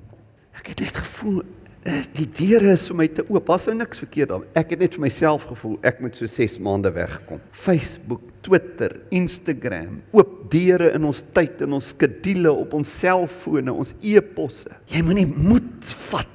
Ek 0.56 0.68
het 0.68 0.80
net 0.80 0.96
gevoel 0.96 1.44
eh, 1.84 2.00
die 2.14 2.26
deure 2.26 2.72
is 2.72 2.88
vir 2.88 2.96
my 2.96 3.08
te 3.08 3.26
oop. 3.28 3.48
Was 3.48 3.68
nou 3.68 3.76
niks 3.76 4.00
verkeerd 4.00 4.30
daar. 4.30 4.48
Ek 4.56 4.70
het 4.70 4.80
net 4.80 4.96
vir 4.96 5.02
myself 5.02 5.50
gevoel 5.52 5.78
ek 5.84 6.00
moet 6.00 6.16
so 6.16 6.26
6 6.26 6.58
maande 6.60 6.94
wegkom. 6.96 7.42
Facebook, 7.52 8.22
Twitter, 8.42 8.96
Instagram, 9.12 10.02
oop 10.14 10.50
deure 10.50 10.94
in 10.96 11.04
ons 11.04 11.22
tyd 11.34 11.62
en 11.68 11.74
ons 11.74 11.90
skedules 11.90 12.64
op 12.64 12.74
ons 12.74 13.00
selfone, 13.00 13.74
ons 13.74 13.94
e-posse. 14.00 14.72
Jy 14.88 15.04
moenie 15.04 15.28
moed 15.28 15.84
vat 15.84 16.32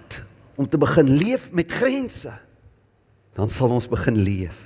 om 0.56 0.68
te 0.68 0.80
begin 0.80 1.10
leef 1.20 1.50
met 1.52 1.72
grense, 1.72 2.32
dan 3.36 3.52
sal 3.52 3.74
ons 3.76 3.88
begin 3.92 4.16
leef. 4.16 4.62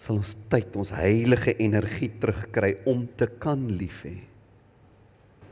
Sal 0.00 0.18
ons 0.20 0.34
tyd, 0.52 0.74
ons 0.76 0.92
heilige 0.96 1.54
energie 1.60 2.10
terugkry 2.20 2.74
om 2.88 3.06
te 3.16 3.28
kan 3.40 3.60
lief 3.78 4.02
hê. 4.08 4.16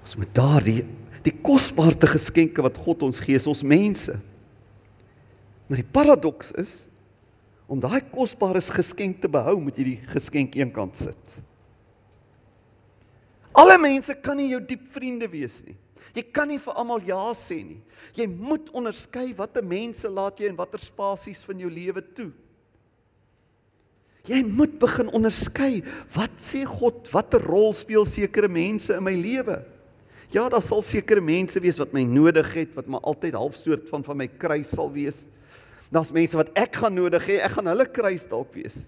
Ons 0.04 0.16
moet 0.20 0.33
daardie 0.37 0.83
die 1.24 1.33
kosbaarste 1.44 2.09
geskenke 2.12 2.64
wat 2.64 2.76
God 2.85 3.07
ons 3.07 3.22
gee, 3.24 3.38
is 3.38 3.48
ons 3.48 3.62
mense. 3.64 4.12
Maar 5.68 5.80
die 5.80 5.92
paradoks 5.96 6.52
is 6.61 6.74
om 7.64 7.80
daai 7.80 8.02
kosbare 8.12 8.61
geskenk 8.61 9.22
te 9.22 9.30
behou, 9.33 9.57
moet 9.64 9.78
jy 9.80 9.87
die 9.94 10.00
geskenk 10.12 10.57
eenkant 10.61 11.00
sit. 11.00 11.38
Alle 13.57 13.78
mense 13.80 14.12
kan 14.20 14.37
nie 14.37 14.50
jou 14.50 14.61
diep 14.61 14.85
vriende 14.92 15.28
wees 15.33 15.62
nie. 15.64 15.76
Jy 16.12 16.25
kan 16.35 16.51
nie 16.51 16.61
vir 16.61 16.77
almal 16.77 17.03
ja 17.07 17.23
sê 17.38 17.62
nie. 17.64 17.81
Jy 18.14 18.27
moet 18.29 18.69
onderskei 18.77 19.31
watter 19.38 19.64
mense 19.64 20.09
laat 20.11 20.40
jy 20.40 20.51
in 20.53 20.59
watter 20.59 20.83
spasies 20.83 21.43
van 21.47 21.62
jou 21.62 21.71
lewe 21.73 22.03
toe. 22.14 22.31
Jy 24.25 24.40
moet 24.49 24.79
begin 24.81 25.11
onderskei 25.12 25.83
wat 26.14 26.37
sê 26.40 26.62
God, 26.69 27.05
watter 27.12 27.43
rol 27.45 27.75
speel 27.77 28.07
sekere 28.09 28.49
mense 28.49 28.95
in 28.97 29.05
my 29.05 29.12
lewe? 29.17 29.59
Ja, 30.33 30.47
daar 30.49 30.64
sal 30.64 30.81
sekere 30.83 31.21
mense 31.21 31.61
wees 31.61 31.79
wat 31.79 31.93
my 31.95 32.03
nodig 32.09 32.49
het, 32.57 32.73
wat 32.77 32.88
maar 32.90 33.05
altyd 33.05 33.37
halfsoort 33.37 33.90
van 33.93 34.05
van 34.07 34.19
my 34.23 34.29
kruis 34.29 34.73
sal 34.73 34.88
wees. 34.93 35.27
Daar's 35.93 36.12
mense 36.14 36.38
wat 36.38 36.51
ek 36.59 36.81
gaan 36.81 36.97
nodig 36.97 37.29
hê, 37.29 37.38
ek 37.45 37.59
gaan 37.59 37.69
hulle 37.71 37.87
kruis 37.93 38.25
dalk 38.31 38.57
wees. 38.57 38.83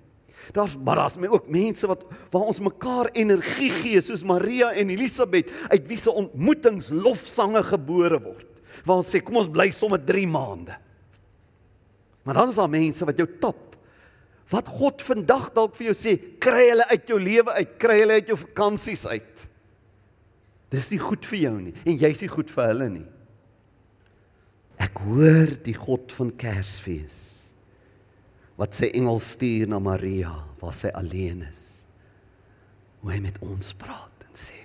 Daar's 0.54 0.76
maar 0.78 1.00
daar's 1.00 1.16
my 1.18 1.30
ook 1.32 1.48
mense 1.50 1.88
wat 1.90 2.04
waar 2.30 2.46
ons 2.46 2.60
mekaar 2.62 3.10
energie 3.16 3.70
gee 3.80 4.02
soos 4.04 4.24
Maria 4.26 4.72
en 4.72 4.90
Elisabet 4.90 5.50
uit 5.68 5.86
wie 5.88 5.98
se 5.98 6.12
ontmoetings 6.12 6.90
lofsange 6.94 7.62
gebore 7.66 8.20
word. 8.22 8.62
Waar 8.84 9.00
ons 9.02 9.10
sê 9.10 9.22
kom 9.24 9.40
ons 9.40 9.50
bly 9.50 9.70
sommer 9.74 10.02
3 10.04 10.26
maande. 10.30 10.76
Maar 12.26 12.42
dan 12.42 12.52
is 12.52 12.58
daar 12.60 12.70
mense 12.70 13.06
wat 13.06 13.18
jou 13.18 13.28
tap. 13.40 13.76
Wat 14.50 14.68
God 14.70 15.02
vandag 15.02 15.50
dalk 15.54 15.74
vir 15.78 15.88
jou 15.88 15.96
sê, 15.98 16.14
kry 16.38 16.68
hulle 16.68 16.86
uit 16.92 17.08
jou 17.10 17.18
lewe 17.18 17.54
uit, 17.58 17.76
kry 17.82 18.00
hulle 18.04 18.18
uit 18.20 18.28
jou 18.30 18.38
vakansies 18.38 19.06
uit. 19.10 19.46
Dis 20.70 20.90
nie 20.92 21.02
goed 21.02 21.26
vir 21.26 21.40
jou 21.46 21.54
nie 21.60 21.74
en 21.86 21.98
jy's 21.98 22.22
nie 22.22 22.30
goed 22.30 22.50
vir 22.52 22.70
hulle 22.70 22.90
nie. 22.98 23.06
Ek 24.82 25.00
hoor 25.06 25.56
die 25.64 25.74
God 25.74 26.12
van 26.14 26.34
Kersfees 26.38 27.35
wat 28.56 28.76
sy 28.76 28.88
engel 28.96 29.20
stuur 29.20 29.68
na 29.68 29.80
Maria 29.82 30.32
waar 30.60 30.74
sy 30.74 30.88
alleen 30.96 31.44
is. 31.44 31.86
Hoe 33.02 33.12
hy 33.12 33.20
met 33.22 33.36
ons 33.44 33.74
praat 33.76 34.24
en 34.24 34.34
sê, 34.34 34.56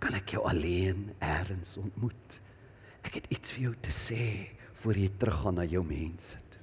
"Kan 0.00 0.14
ek 0.14 0.32
jou 0.32 0.42
alleen 0.44 1.12
eers 1.20 1.76
ontmoet? 1.76 2.40
Ek 3.04 3.14
het 3.14 3.26
iets 3.30 3.52
vir 3.52 3.62
jou 3.62 3.74
te 3.80 3.90
sê 3.90 4.48
voor 4.72 4.94
jy 4.94 5.10
teruggaan 5.18 5.54
na 5.54 5.64
jou 5.64 5.84
mense 5.84 6.36
toe." 6.50 6.60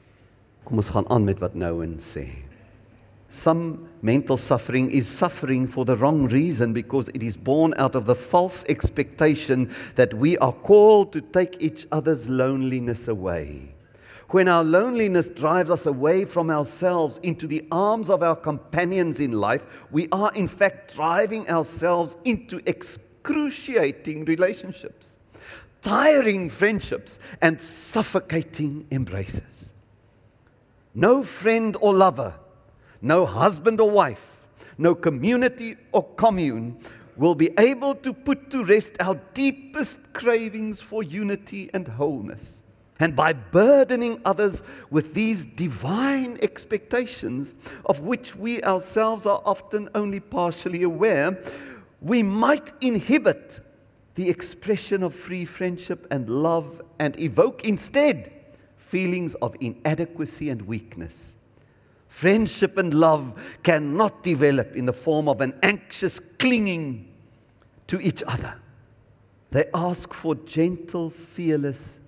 Kom 0.65 0.77
ons 0.77 0.89
gaan 0.89 1.09
aan 1.09 1.25
met 1.25 1.39
wat 1.39 1.55
nou 1.55 1.83
en 1.83 1.97
sê. 1.97 2.27
Some 3.29 3.89
mental 4.01 4.37
suffering 4.37 4.91
is 4.91 5.17
suffering 5.17 5.67
for 5.67 5.85
the 5.85 5.95
wrong 5.95 6.27
reason 6.27 6.71
because 6.71 7.09
it 7.15 7.23
is 7.23 7.35
born 7.35 7.73
out 7.77 7.95
of 7.95 8.05
the 8.05 8.15
false 8.15 8.63
expectation 8.67 9.69
that 9.95 10.13
we 10.13 10.37
are 10.37 10.53
called 10.53 11.11
to 11.13 11.21
take 11.21 11.57
each 11.59 11.87
other's 11.91 12.29
loneliness 12.29 13.07
away. 13.07 13.72
When 14.33 14.47
our 14.47 14.63
loneliness 14.63 15.29
drives 15.29 15.69
us 15.69 15.85
away 15.85 16.25
from 16.25 16.49
ourselves 16.49 17.19
into 17.21 17.45
the 17.45 17.63
arms 17.71 18.09
of 18.09 18.23
our 18.23 18.35
companions 18.35 19.19
in 19.19 19.31
life, 19.31 19.85
we 19.91 20.07
are 20.11 20.33
in 20.33 20.47
fact 20.47 20.95
driving 20.95 21.47
ourselves 21.47 22.17
into 22.25 22.59
excruciating 22.65 24.25
relationships, 24.25 25.17
tiring 25.83 26.49
friendships, 26.49 27.19
and 27.43 27.61
suffocating 27.61 28.87
embraces. 28.89 29.71
No 30.95 31.21
friend 31.21 31.77
or 31.79 31.93
lover, 31.93 32.33
no 33.03 33.27
husband 33.27 33.79
or 33.79 33.91
wife, 33.91 34.47
no 34.79 34.95
community 34.95 35.75
or 35.91 36.05
commune 36.15 36.79
will 37.15 37.35
be 37.35 37.51
able 37.59 37.93
to 37.93 38.11
put 38.11 38.49
to 38.49 38.63
rest 38.63 38.93
our 38.99 39.13
deepest 39.35 40.11
cravings 40.11 40.81
for 40.81 41.03
unity 41.03 41.69
and 41.71 41.87
wholeness. 41.87 42.62
And 43.03 43.17
by 43.17 43.33
burdening 43.33 44.21
others 44.23 44.63
with 44.89 45.13
these 45.13 45.43
divine 45.43 46.39
expectations, 46.41 47.53
of 47.85 47.99
which 47.99 48.33
we 48.37 48.63
ourselves 48.63 49.25
are 49.25 49.41
often 49.43 49.89
only 49.93 50.21
partially 50.21 50.83
aware, 50.83 51.37
we 51.99 52.23
might 52.23 52.71
inhibit 52.79 53.59
the 54.15 54.29
expression 54.29 55.03
of 55.03 55.13
free 55.13 55.43
friendship 55.43 56.07
and 56.11 56.29
love 56.29 56.81
and 56.97 57.19
evoke 57.19 57.65
instead 57.65 58.31
feelings 58.77 59.35
of 59.35 59.53
inadequacy 59.59 60.49
and 60.49 60.61
weakness. 60.61 61.35
Friendship 62.07 62.77
and 62.77 62.93
love 62.93 63.57
cannot 63.63 64.23
develop 64.23 64.77
in 64.77 64.85
the 64.85 64.93
form 64.93 65.27
of 65.27 65.41
an 65.41 65.59
anxious 65.61 66.21
clinging 66.21 67.11
to 67.87 67.99
each 67.99 68.23
other. 68.25 68.61
They 69.49 69.65
ask 69.73 70.13
for 70.13 70.35
gentle, 70.35 71.09
fearless 71.09 71.99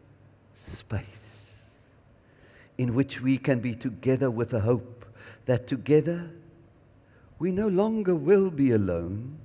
in 2.77 2.93
which 2.93 3.21
we 3.21 3.37
can 3.37 3.59
be 3.59 3.73
together 3.73 4.29
with 4.29 4.53
a 4.53 4.59
hope 4.61 5.05
that 5.45 5.67
together 5.67 6.31
we 7.39 7.51
no 7.51 7.67
longer 7.67 8.15
will 8.15 8.49
be 8.49 8.71
alone. 8.71 9.39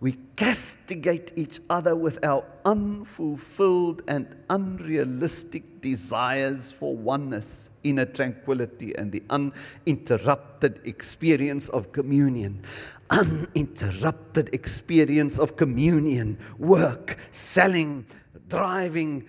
We 0.00 0.16
castigate 0.36 1.32
each 1.34 1.58
other 1.68 1.96
with 1.96 2.24
our 2.24 2.44
unfulfilled 2.64 4.02
and 4.06 4.36
unrealistic 4.48 5.80
desires 5.80 6.70
for 6.70 6.96
oneness, 6.96 7.70
inner 7.82 8.04
tranquility, 8.04 8.96
and 8.96 9.10
the 9.10 9.24
uninterrupted 9.28 10.80
experience 10.84 11.68
of 11.70 11.90
communion. 11.90 12.62
Uninterrupted 13.10 14.54
experience 14.54 15.36
of 15.36 15.56
communion, 15.56 16.38
work, 16.58 17.16
selling, 17.32 18.06
driving, 18.48 19.26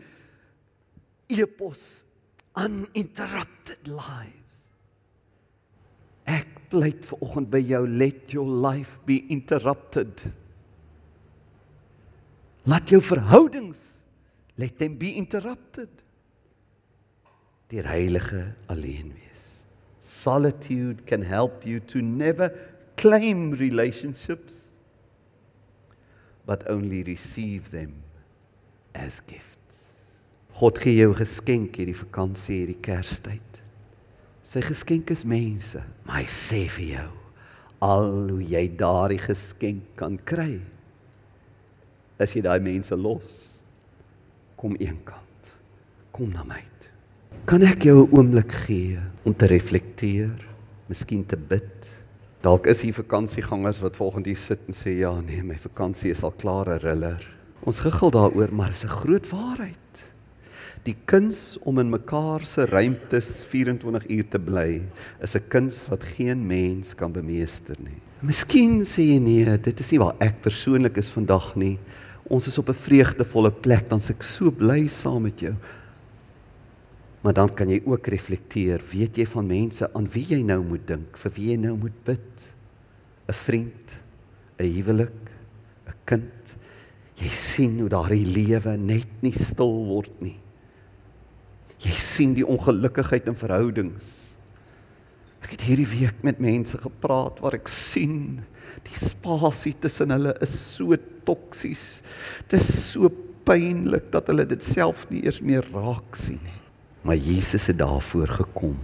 epos, 1.29 2.03
uninterrupted 2.55 3.87
lives. 3.87 4.65
Ek 6.29 6.69
pleit 6.69 7.05
vanoggend 7.09 7.49
by 7.51 7.61
jou 7.65 7.85
let 7.87 8.33
your 8.33 8.47
life 8.47 8.99
be 9.05 9.23
interrupted. 9.33 10.27
Laat 12.69 12.91
jou 12.91 13.01
verhoudings 13.01 13.99
let 14.59 14.77
them 14.77 14.97
be 14.97 15.15
interrupted. 15.15 15.89
Die 17.71 17.81
heilige 17.81 18.55
alleen 18.67 19.13
wees. 19.13 19.65
Solitude 19.99 21.05
can 21.05 21.21
help 21.21 21.63
you 21.65 21.79
to 21.79 22.01
never 22.01 22.51
claim 22.95 23.53
relationships 23.53 24.69
but 26.45 26.67
only 26.67 27.03
receive 27.03 27.71
them 27.71 28.03
as 28.93 29.21
gifts. 29.21 29.58
God 30.59 30.79
gee 30.83 30.97
jou 30.97 31.13
geskenk 31.15 31.77
hierdie 31.79 31.95
vakansie, 31.95 32.57
hierdie 32.65 32.81
Kerstyd. 32.83 33.61
Sy 34.43 34.59
geskenk 34.65 35.13
is 35.13 35.23
mense, 35.23 35.79
maar 36.03 36.19
hy 36.19 36.27
sê 36.27 36.65
vir 36.67 36.87
jou 36.97 37.11
al 37.85 38.09
hoe 38.27 38.43
jy 38.43 38.65
daardie 38.75 39.21
geskenk 39.23 39.93
kan 39.95 40.17
kry 40.27 40.57
as 42.19 42.33
jy 42.35 42.43
daai 42.43 42.59
mense 42.59 42.91
los. 42.99 43.29
Kom 44.59 44.75
eenkant 44.83 45.53
kom 46.11 46.33
na 46.35 46.43
my 46.43 46.59
toe. 46.83 46.91
Kan 47.47 47.63
ek 47.63 47.87
jou 47.87 48.03
'n 48.03 48.11
oomblik 48.11 48.51
gee 48.67 48.99
om 49.23 49.33
te 49.33 49.47
reflekteer 49.47 50.35
miskien 50.89 51.23
te 51.23 51.37
bid? 51.37 51.87
Dalk 52.41 52.67
is 52.67 52.81
hier 52.81 52.93
vakansiegangers 52.93 53.79
wat 53.79 53.95
volgende 53.95 54.29
hier 54.29 54.37
sit 54.37 54.59
en 54.67 54.73
sê 54.73 54.99
ja 54.99 55.21
nee 55.21 55.41
my 55.43 55.55
vakansie 55.55 56.11
is 56.11 56.23
al 56.23 56.35
klaar 56.35 56.67
'n 56.67 56.79
riller. 56.79 57.23
Ons 57.63 57.79
giggel 57.79 58.11
daaroor 58.11 58.51
maar 58.51 58.69
is 58.69 58.83
'n 58.83 58.89
groot 58.89 59.29
waarheid 59.29 60.11
die 60.83 60.95
kuns 61.05 61.57
om 61.67 61.79
in 61.79 61.89
mekaar 61.89 62.45
se 62.45 62.65
ruimtes 62.65 63.43
24 63.43 64.09
uur 64.09 64.27
te 64.29 64.39
bly 64.39 64.81
is 65.21 65.35
'n 65.35 65.47
kuns 65.49 65.87
wat 65.87 66.03
geen 66.03 66.47
mens 66.47 66.95
kan 66.95 67.11
bemeester 67.11 67.75
nie 67.79 68.01
Miskien 68.21 68.81
sê 68.83 69.01
jy 69.01 69.19
nee, 69.19 69.57
dit 69.57 69.79
is 69.79 69.91
nie 69.91 69.99
waar 69.99 70.15
ek 70.19 70.41
persoonlik 70.41 70.97
is 70.97 71.09
vandag 71.09 71.55
nie 71.55 71.79
ons 72.29 72.47
is 72.47 72.57
op 72.57 72.69
'n 72.69 72.73
vreugdevolle 72.73 73.51
plek, 73.51 73.89
dan 73.89 73.99
se 73.99 74.13
ek 74.13 74.23
so 74.23 74.51
bly 74.51 74.87
saam 74.87 75.21
met 75.21 75.39
jou. 75.39 75.55
Maar 77.21 77.33
dan 77.33 77.53
kan 77.53 77.69
jy 77.69 77.81
ook 77.85 78.07
reflekteer, 78.07 78.81
weet 78.91 79.17
jy 79.17 79.25
van 79.25 79.47
mense 79.47 79.93
aan 79.93 80.07
wie 80.07 80.25
jy 80.25 80.41
nou 80.43 80.63
moet 80.63 80.87
dink, 80.87 81.17
vir 81.17 81.31
wie 81.31 81.49
jy 81.51 81.57
nou 81.57 81.77
moet 81.77 82.03
bid? 82.03 82.53
'n 83.27 83.33
Vriend, 83.33 83.97
'n 84.59 84.63
huwelik, 84.63 85.31
'n 85.87 85.93
kind. 86.05 86.57
Jy 87.15 87.29
sien 87.29 87.79
hoe 87.79 87.89
daardie 87.89 88.25
lewe 88.25 88.77
net 88.77 89.21
nie 89.21 89.33
stil 89.33 89.85
word 89.85 90.21
nie. 90.21 90.39
Jy 91.79 91.95
sien 91.95 92.35
die 92.35 92.47
ongelukkigheid 92.47 93.29
in 93.31 93.37
verhoudings. 93.39 94.09
Ek 95.39 95.53
het 95.55 95.63
hierdie 95.63 95.87
week 95.87 96.19
met 96.27 96.41
mense 96.43 96.77
gepraat 96.81 97.39
waar 97.39 97.55
ek 97.55 97.69
sien 97.71 98.41
die 98.85 98.97
spasie 98.99 99.73
tussen 99.79 100.11
hulle 100.11 100.33
is 100.43 100.53
so 100.75 100.97
toksies. 101.27 102.01
Dit 102.51 102.59
is 102.59 102.71
so 102.91 103.11
pynlik 103.47 104.11
dat 104.13 104.27
hulle 104.29 104.45
dit 104.49 104.63
self 104.65 105.07
nie 105.09 105.23
eers 105.23 105.39
meer 105.41 105.65
raak 105.73 106.19
sien 106.19 106.41
nie. 106.43 106.57
Maar 107.07 107.15
Jesus 107.15 107.69
het 107.71 107.79
daarvoor 107.79 108.35
gekom. 108.41 108.75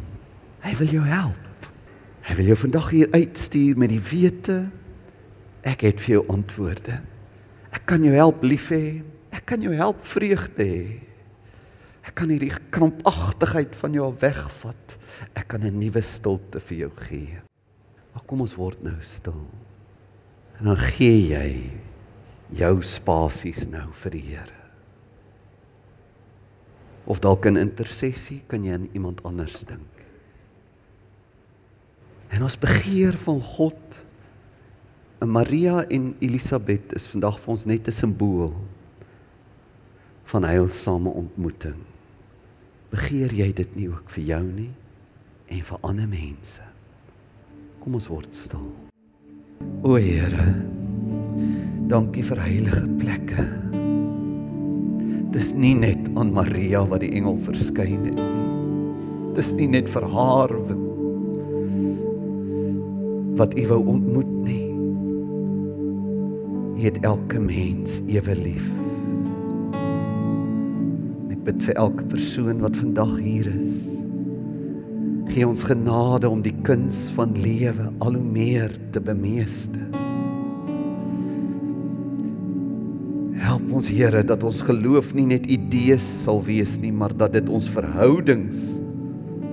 Hy 0.64 0.74
wil 0.80 0.94
jou 0.96 1.04
help. 1.06 1.68
Hy 2.26 2.38
wil 2.40 2.48
jou 2.54 2.58
vandag 2.64 2.88
hier 2.96 3.12
uitstuur 3.14 3.78
met 3.78 3.92
die 3.92 4.02
wete 4.02 4.64
ek 5.66 5.84
het 5.88 6.02
vir 6.02 6.20
jou 6.20 6.24
antwoorde. 6.32 7.00
Ek 7.74 7.84
kan 7.90 8.04
jou 8.06 8.14
help 8.16 8.44
lief 8.46 8.70
hê. 8.74 9.02
Ek 9.36 9.44
kan 9.50 9.62
jou 9.62 9.74
help 9.76 10.00
vreugde 10.06 10.66
hê. 10.66 10.86
Ek 12.06 12.14
kan 12.14 12.30
hierdie 12.30 12.54
krampagtigheid 12.74 13.74
van 13.80 13.96
jou 13.98 14.10
wegvat. 14.22 14.98
Ek 15.34 15.48
kan 15.48 15.64
'n 15.66 15.80
nuwe 15.80 16.02
stilte 16.02 16.60
vir 16.60 16.78
jou 16.78 16.92
gee. 17.10 17.42
Maar 18.14 18.24
kom 18.26 18.42
ons 18.42 18.56
word 18.56 18.84
nou 18.84 18.96
stil. 19.02 19.48
En 20.60 20.66
dan 20.66 20.78
gee 20.78 21.34
jy 21.34 21.80
jou 22.50 22.82
spasies 22.82 23.66
nou 23.68 23.92
vir 23.92 24.12
die 24.12 24.22
Here. 24.22 24.62
Of 27.06 27.20
dalk 27.20 27.46
in 27.46 27.58
intersessie 27.58 28.44
kan 28.48 28.64
jy 28.64 28.74
aan 28.74 28.90
iemand 28.94 29.24
anders 29.24 29.64
dink. 29.64 30.06
En 32.30 32.44
ons 32.44 32.58
begeer 32.58 33.14
van 33.14 33.42
God. 33.42 34.00
En 35.22 35.30
Maria 35.30 35.86
en 35.88 36.16
Elisabet 36.20 36.94
is 36.94 37.08
vandag 37.08 37.40
vir 37.40 37.52
ons 37.52 37.66
net 37.66 37.88
'n 37.88 37.92
simbool 37.92 38.54
van 40.24 40.44
heilsame 40.44 41.10
ontmoeting. 41.10 41.95
Begeer 42.96 43.34
jy 43.36 43.50
dit 43.52 43.74
nie 43.76 43.90
ook 43.92 44.08
vir 44.14 44.24
jou 44.24 44.44
nie 44.48 44.72
en 45.52 45.64
vir 45.68 45.82
ander 45.84 46.08
mense? 46.08 46.64
Kom 47.82 47.98
ons 48.00 48.08
word 48.08 48.32
stil. 48.32 48.70
O 49.84 49.98
Here, 50.00 50.46
Dankie 51.92 52.24
vir 52.26 52.40
heilige 52.42 52.86
plekke. 52.98 53.44
Dis 55.36 55.52
nie 55.60 55.76
net 55.78 56.08
aan 56.16 56.32
Maria 56.34 56.86
wat 56.88 57.04
die 57.04 57.12
engel 57.20 57.36
verskyn 57.44 58.08
het 58.08 58.16
nie. 58.16 58.32
Dis 59.36 59.52
nie 59.60 59.68
net 59.76 59.92
vir 59.92 60.08
haar 60.16 60.56
wat 63.36 63.60
U 63.60 63.68
wou 63.74 63.82
ontmoet 63.98 64.32
nie. 64.48 64.72
U 66.80 66.80
het 66.88 67.04
elke 67.04 67.44
mens 67.44 68.00
ewe 68.08 68.40
lief. 68.40 68.85
Bid 71.46 71.62
vir 71.68 71.78
elke 71.78 72.08
persoon 72.10 72.64
wat 72.66 72.78
vandag 72.80 73.18
hier 73.22 73.52
is. 73.52 73.84
Gee 75.34 75.46
ons 75.48 75.66
genade 75.68 76.30
om 76.30 76.42
die 76.46 76.56
kuns 76.66 77.06
van 77.16 77.38
lewe 77.38 77.92
al 78.00 78.18
hoe 78.18 78.26
meer 78.26 78.74
te 78.92 79.04
bemeester. 79.04 79.96
ons 83.76 83.92
Here 83.92 84.24
dat 84.24 84.44
ons 84.48 84.62
geloof 84.64 85.12
nie 85.18 85.28
net 85.28 85.50
idees 85.52 86.04
sal 86.24 86.40
wees 86.46 86.78
nie, 86.80 86.94
maar 86.96 87.12
dat 87.12 87.36
dit 87.36 87.50
ons 87.52 87.68
verhoudings 87.70 88.80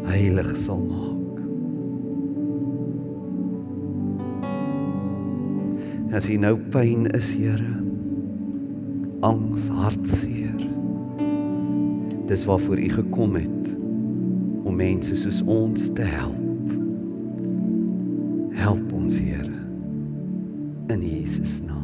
heilig 0.06 0.52
sal 0.60 0.82
maak. 0.86 1.40
As 6.12 6.28
jy 6.28 6.36
nou 6.38 6.54
pyn 6.72 7.08
is, 7.16 7.32
Here, 7.34 7.72
angs, 9.26 9.70
hartseer. 9.72 10.41
Dis 12.26 12.44
waarvoor 12.44 12.78
U 12.78 12.88
gekom 12.88 13.34
het 13.34 13.76
om 14.64 14.76
mense 14.76 15.16
soos 15.16 15.42
ons 15.42 15.90
te 15.92 16.02
help. 16.02 16.76
Help 18.50 18.92
ons, 18.92 19.18
Here, 19.18 19.58
in 20.86 21.00
Jesus 21.02 21.62
naam. 21.62 21.81